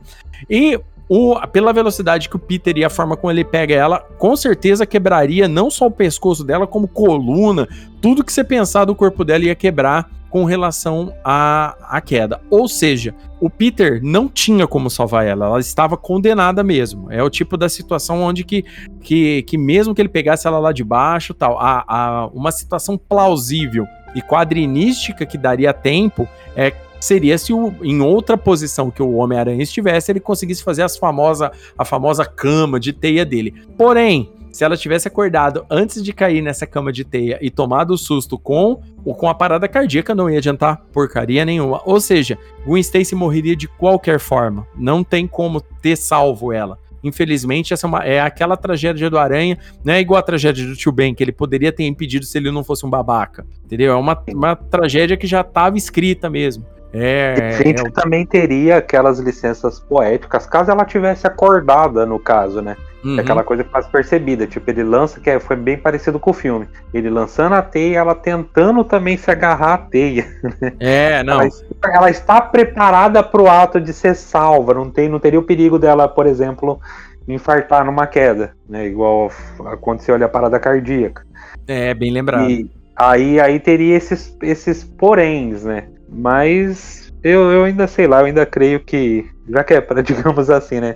[0.49, 0.78] E
[1.10, 4.86] o, pela velocidade que o Peter e a forma como ele pega ela, com certeza
[4.86, 7.68] quebraria não só o pescoço dela, como coluna,
[8.01, 12.41] tudo que você pensar do corpo dela ia quebrar com relação à, à queda.
[12.49, 17.12] Ou seja, o Peter não tinha como salvar ela, ela estava condenada mesmo.
[17.12, 18.66] É o tipo da situação onde que,
[19.01, 22.97] que, que mesmo que ele pegasse ela lá de baixo tal, a, a, uma situação
[22.97, 29.16] plausível e quadrinística que daria tempo é seria se o, em outra posição que o
[29.16, 33.54] Homem-Aranha estivesse, ele conseguisse fazer as famosa, a famosa cama de teia dele.
[33.78, 37.98] Porém, se ela tivesse acordado antes de cair nessa cama de teia e tomado o
[37.98, 41.82] susto com ou com a parada cardíaca, não ia adiantar porcaria nenhuma.
[41.86, 44.66] Ou seja, Gwen Stacy morreria de qualquer forma.
[44.76, 46.80] Não tem como ter salvo ela.
[47.04, 50.76] Infelizmente, essa é, uma, é, aquela tragédia do Aranha, não é igual a tragédia do
[50.76, 53.45] Tio Ben, que ele poderia ter impedido se ele não fosse um babaca.
[53.64, 53.93] Entendeu?
[53.93, 56.66] É uma, uma tragédia que já estava escrita mesmo.
[56.94, 62.78] É, e é, também teria aquelas licenças poéticas, caso ela tivesse acordada, no caso, né?
[63.04, 63.20] Uhum.
[63.20, 64.48] Aquela coisa que faz percebida.
[64.48, 66.68] Tipo, ele lança, que é, foi bem parecido com o filme.
[66.94, 70.26] Ele lançando a teia, ela tentando também se agarrar à teia.
[70.60, 70.74] Né?
[70.80, 71.42] É, não.
[71.42, 71.50] Ela,
[71.94, 74.74] ela está preparada para o ato de ser salva.
[74.74, 76.80] Não, tem, não teria o perigo dela, por exemplo,
[77.28, 78.88] infartar numa queda, né?
[78.88, 79.32] Igual
[79.66, 81.26] aconteceu ali a parada cardíaca.
[81.68, 82.50] É, bem lembrado.
[82.50, 85.88] E aí, aí teria esses, esses poréns, né?
[86.10, 90.49] Mas eu, eu ainda sei lá, eu ainda creio que, já que é para, digamos
[90.49, 90.95] assim, né?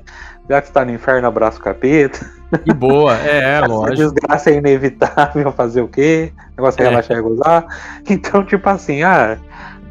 [0.50, 2.26] Já que está no inferno, abraço capeta.
[2.64, 3.96] Que boa, é, é lógico.
[3.96, 6.34] Desgraça é inevitável, fazer o quê?
[6.38, 7.66] O negócio é, é relaxar e gozar.
[8.10, 9.38] Então, tipo assim, ah,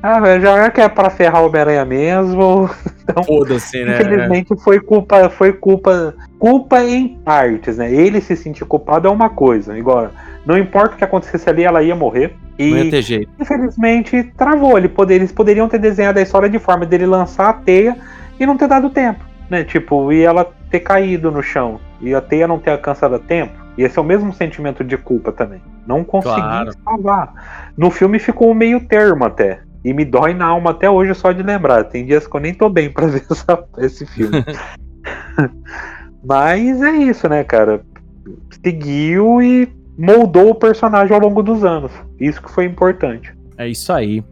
[0.02, 2.70] ah, já que é pra ferrar o Homem-Aranha mesmo.
[3.10, 3.94] Então, Foda-se, né?
[3.94, 7.92] Infelizmente foi culpa, foi culpa, culpa em partes, né?
[7.92, 9.76] Ele se sentir culpado é uma coisa.
[9.76, 10.10] Igual,
[10.46, 12.36] não importa o que acontecesse ali, ela ia morrer.
[12.56, 13.32] E, não ia ter jeito.
[13.40, 14.78] Infelizmente, travou.
[14.78, 17.96] Ele poder, eles poderiam ter desenhado a história de forma dele lançar a teia
[18.38, 19.24] e não ter dado tempo.
[19.48, 19.64] Né?
[19.64, 21.80] Tipo, e ela ter caído no chão.
[22.00, 23.54] E a teia não ter alcançado a tempo.
[23.76, 25.60] E esse é o mesmo sentimento de culpa também.
[25.84, 26.70] Não consegui claro.
[26.84, 27.72] salvar.
[27.76, 29.62] No filme ficou meio termo até.
[29.84, 31.84] E me dói na alma até hoje só de lembrar.
[31.84, 34.44] Tem dias que eu nem tô bem pra ver essa, esse filme.
[36.24, 37.82] Mas é isso, né, cara?
[38.62, 41.92] Seguiu e moldou o personagem ao longo dos anos.
[42.18, 43.32] Isso que foi importante.
[43.56, 44.22] É isso aí.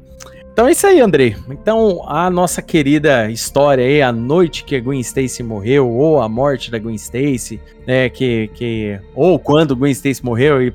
[0.53, 1.37] Então é isso aí, André.
[1.49, 6.29] Então, a nossa querida história aí, a noite que a Gwen Stacy morreu, ou a
[6.29, 10.71] morte da Gwen Stacy, né, que, que ou quando Gwen Stacy morreu, e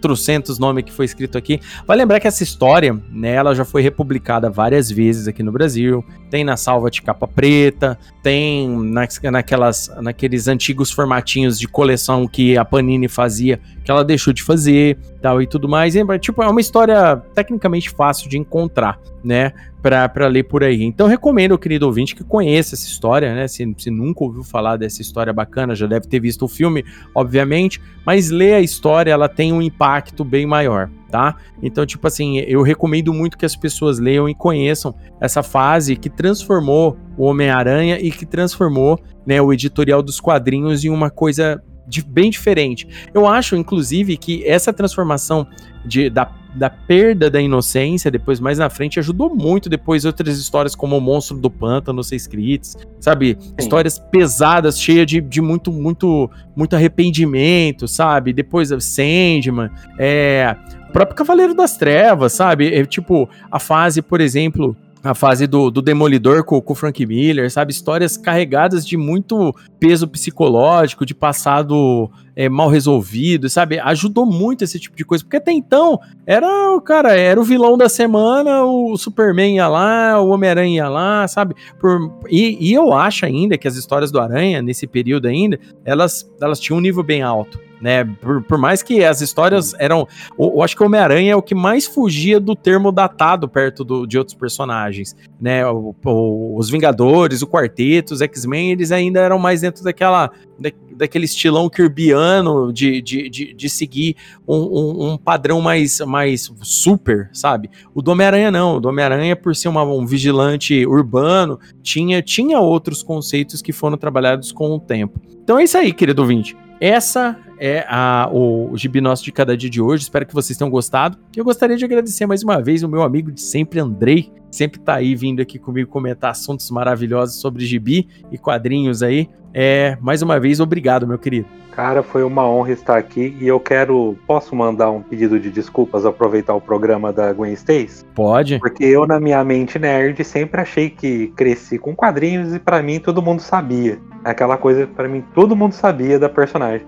[0.00, 1.60] trocentos nomes que foi escrito aqui.
[1.84, 6.04] Vai lembrar que essa história, né, ela já foi republicada várias vezes aqui no Brasil,
[6.30, 12.56] tem na salva de capa preta, tem na, naquelas, naqueles antigos formatinhos de coleção que
[12.56, 15.96] a Panini fazia, que ela deixou de fazer, tal e tudo mais.
[15.96, 19.52] E, tipo, é uma história tecnicamente fácil de encontrar, né?
[19.84, 20.82] Para ler por aí.
[20.82, 23.46] Então recomendo, querido ouvinte, que conheça essa história, né?
[23.46, 26.82] Se, se nunca ouviu falar dessa história bacana, já deve ter visto o filme,
[27.14, 31.36] obviamente, mas ler a história, ela tem um impacto bem maior, tá?
[31.62, 36.08] Então, tipo assim, eu recomendo muito que as pessoas leiam e conheçam essa fase que
[36.08, 42.02] transformou o Homem-Aranha e que transformou, né, o editorial dos quadrinhos em uma coisa de,
[42.02, 42.88] bem diferente.
[43.12, 45.46] Eu acho, inclusive, que essa transformação
[45.84, 46.24] de, da,
[46.54, 51.00] da perda da inocência, depois mais na frente, ajudou muito depois outras histórias como o
[51.00, 53.36] Monstro do Pântano ser escritas, sabe?
[53.40, 53.54] Sim.
[53.58, 58.32] Histórias pesadas, cheias de, de muito, muito, muito arrependimento, sabe?
[58.32, 60.56] Depois Sandman, é,
[60.88, 62.72] o próprio Cavaleiro das Trevas, sabe?
[62.72, 67.04] É, tipo, a fase, por exemplo, a fase do, do Demolidor com, com o Frank
[67.04, 67.72] Miller, sabe?
[67.72, 73.78] Histórias carregadas de muito peso psicológico, de passado é, mal resolvido, sabe?
[73.78, 76.46] Ajudou muito esse tipo de coisa, porque até então era,
[76.84, 81.54] cara, era o vilão da semana, o Superman ia lá, o Homem-Aranha ia lá, sabe?
[81.78, 86.30] Por, e, e eu acho ainda que as histórias do Aranha, nesse período ainda, elas,
[86.40, 88.02] elas tinham um nível bem alto né?
[88.02, 90.08] Por, por, mais que as histórias eram.
[90.38, 93.84] Eu, eu acho que o Homem-Aranha é o que mais fugia do termo datado perto
[93.84, 95.66] do, de outros personagens, né?
[95.66, 100.30] O, o, os Vingadores, o Quarteto, os X-Men, eles ainda eram mais dentro daquela.
[100.58, 106.52] Da, daquele estilão kirbiano de, de, de, de seguir um, um, um, padrão mais, mais
[106.62, 107.70] super, sabe?
[107.94, 108.76] O do Homem-Aranha não.
[108.76, 113.96] O do Homem-Aranha, por ser uma, um vigilante urbano, tinha, tinha outros conceitos que foram
[113.96, 115.20] trabalhados com o tempo.
[115.42, 116.56] Então é isso aí, querido ouvinte.
[116.80, 120.04] Essa é a, o, o Gibi Nosso de cada dia de hoje.
[120.04, 121.18] Espero que vocês tenham gostado.
[121.36, 124.94] Eu gostaria de agradecer mais uma vez o meu amigo de sempre, Andrei, sempre tá
[124.94, 129.28] aí vindo aqui comigo comentar assuntos maravilhosos sobre gibi e quadrinhos aí.
[129.52, 131.46] É, mais uma vez, obrigado, meu querido.
[131.70, 134.16] Cara, foi uma honra estar aqui e eu quero.
[134.28, 138.04] Posso mandar um pedido de desculpas aproveitar o programa da Gwen Stacy?
[138.14, 138.60] Pode.
[138.60, 143.00] Porque eu, na minha mente nerd, sempre achei que cresci com quadrinhos e para mim
[143.00, 143.98] todo mundo sabia.
[144.24, 146.86] Aquela coisa, para mim, todo mundo sabia da personagem.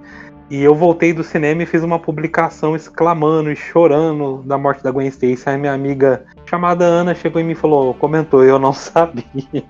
[0.49, 4.91] E eu voltei do cinema e fiz uma publicação exclamando e chorando da morte da
[4.91, 5.43] Gwen Stacy.
[5.49, 9.65] Aí minha amiga chamada Ana chegou em mim e falou, comentou, eu não sabia.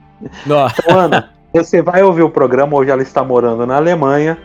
[0.45, 0.67] Não.
[0.67, 4.37] Então, Ana, você vai ouvir o programa, hoje ela está morando na Alemanha.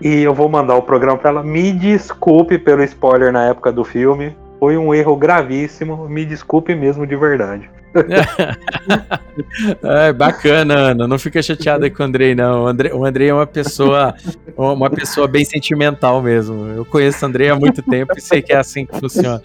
[0.00, 1.42] E eu vou mandar o programa para ela.
[1.42, 4.36] Me desculpe pelo spoiler na época do filme.
[4.58, 6.08] Foi um erro gravíssimo.
[6.08, 7.70] Me desculpe mesmo de verdade.
[9.82, 11.06] é, bacana, Ana.
[11.06, 12.64] Não fica chateada com o Andrei, não.
[12.64, 14.14] O Andrei, o Andrei é uma pessoa,
[14.56, 16.66] uma pessoa bem sentimental mesmo.
[16.68, 19.42] Eu conheço o Andrei há muito tempo e sei que é assim que funciona.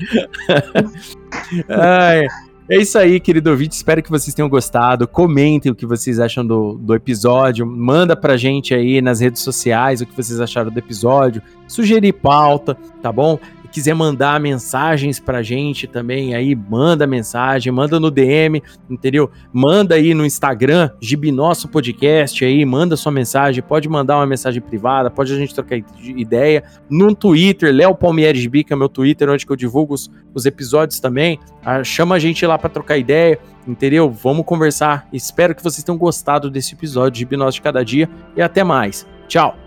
[1.69, 2.25] Ai,
[2.69, 3.75] é isso aí, querido ouvinte.
[3.75, 5.07] Espero que vocês tenham gostado.
[5.07, 7.65] Comentem o que vocês acham do, do episódio.
[7.65, 11.41] Manda pra gente aí nas redes sociais o que vocês acharam do episódio.
[11.65, 13.39] Sugerir pauta, tá bom?
[13.67, 19.29] Quiser mandar mensagens pra gente também, aí manda mensagem, manda no DM, entendeu?
[19.51, 25.09] Manda aí no Instagram, Gibinosso Podcast aí, manda sua mensagem, pode mandar uma mensagem privada,
[25.09, 26.63] pode a gente trocar ideia.
[26.89, 30.99] No Twitter, Léo Palmieri Gibi, que é meu Twitter, onde eu divulgo os, os episódios
[30.99, 31.39] também.
[31.63, 34.09] Ah, chama a gente lá para trocar ideia, entendeu?
[34.09, 35.07] Vamos conversar.
[35.11, 39.05] Espero que vocês tenham gostado desse episódio de Gibinosso de Cada Dia e até mais.
[39.27, 39.66] Tchau!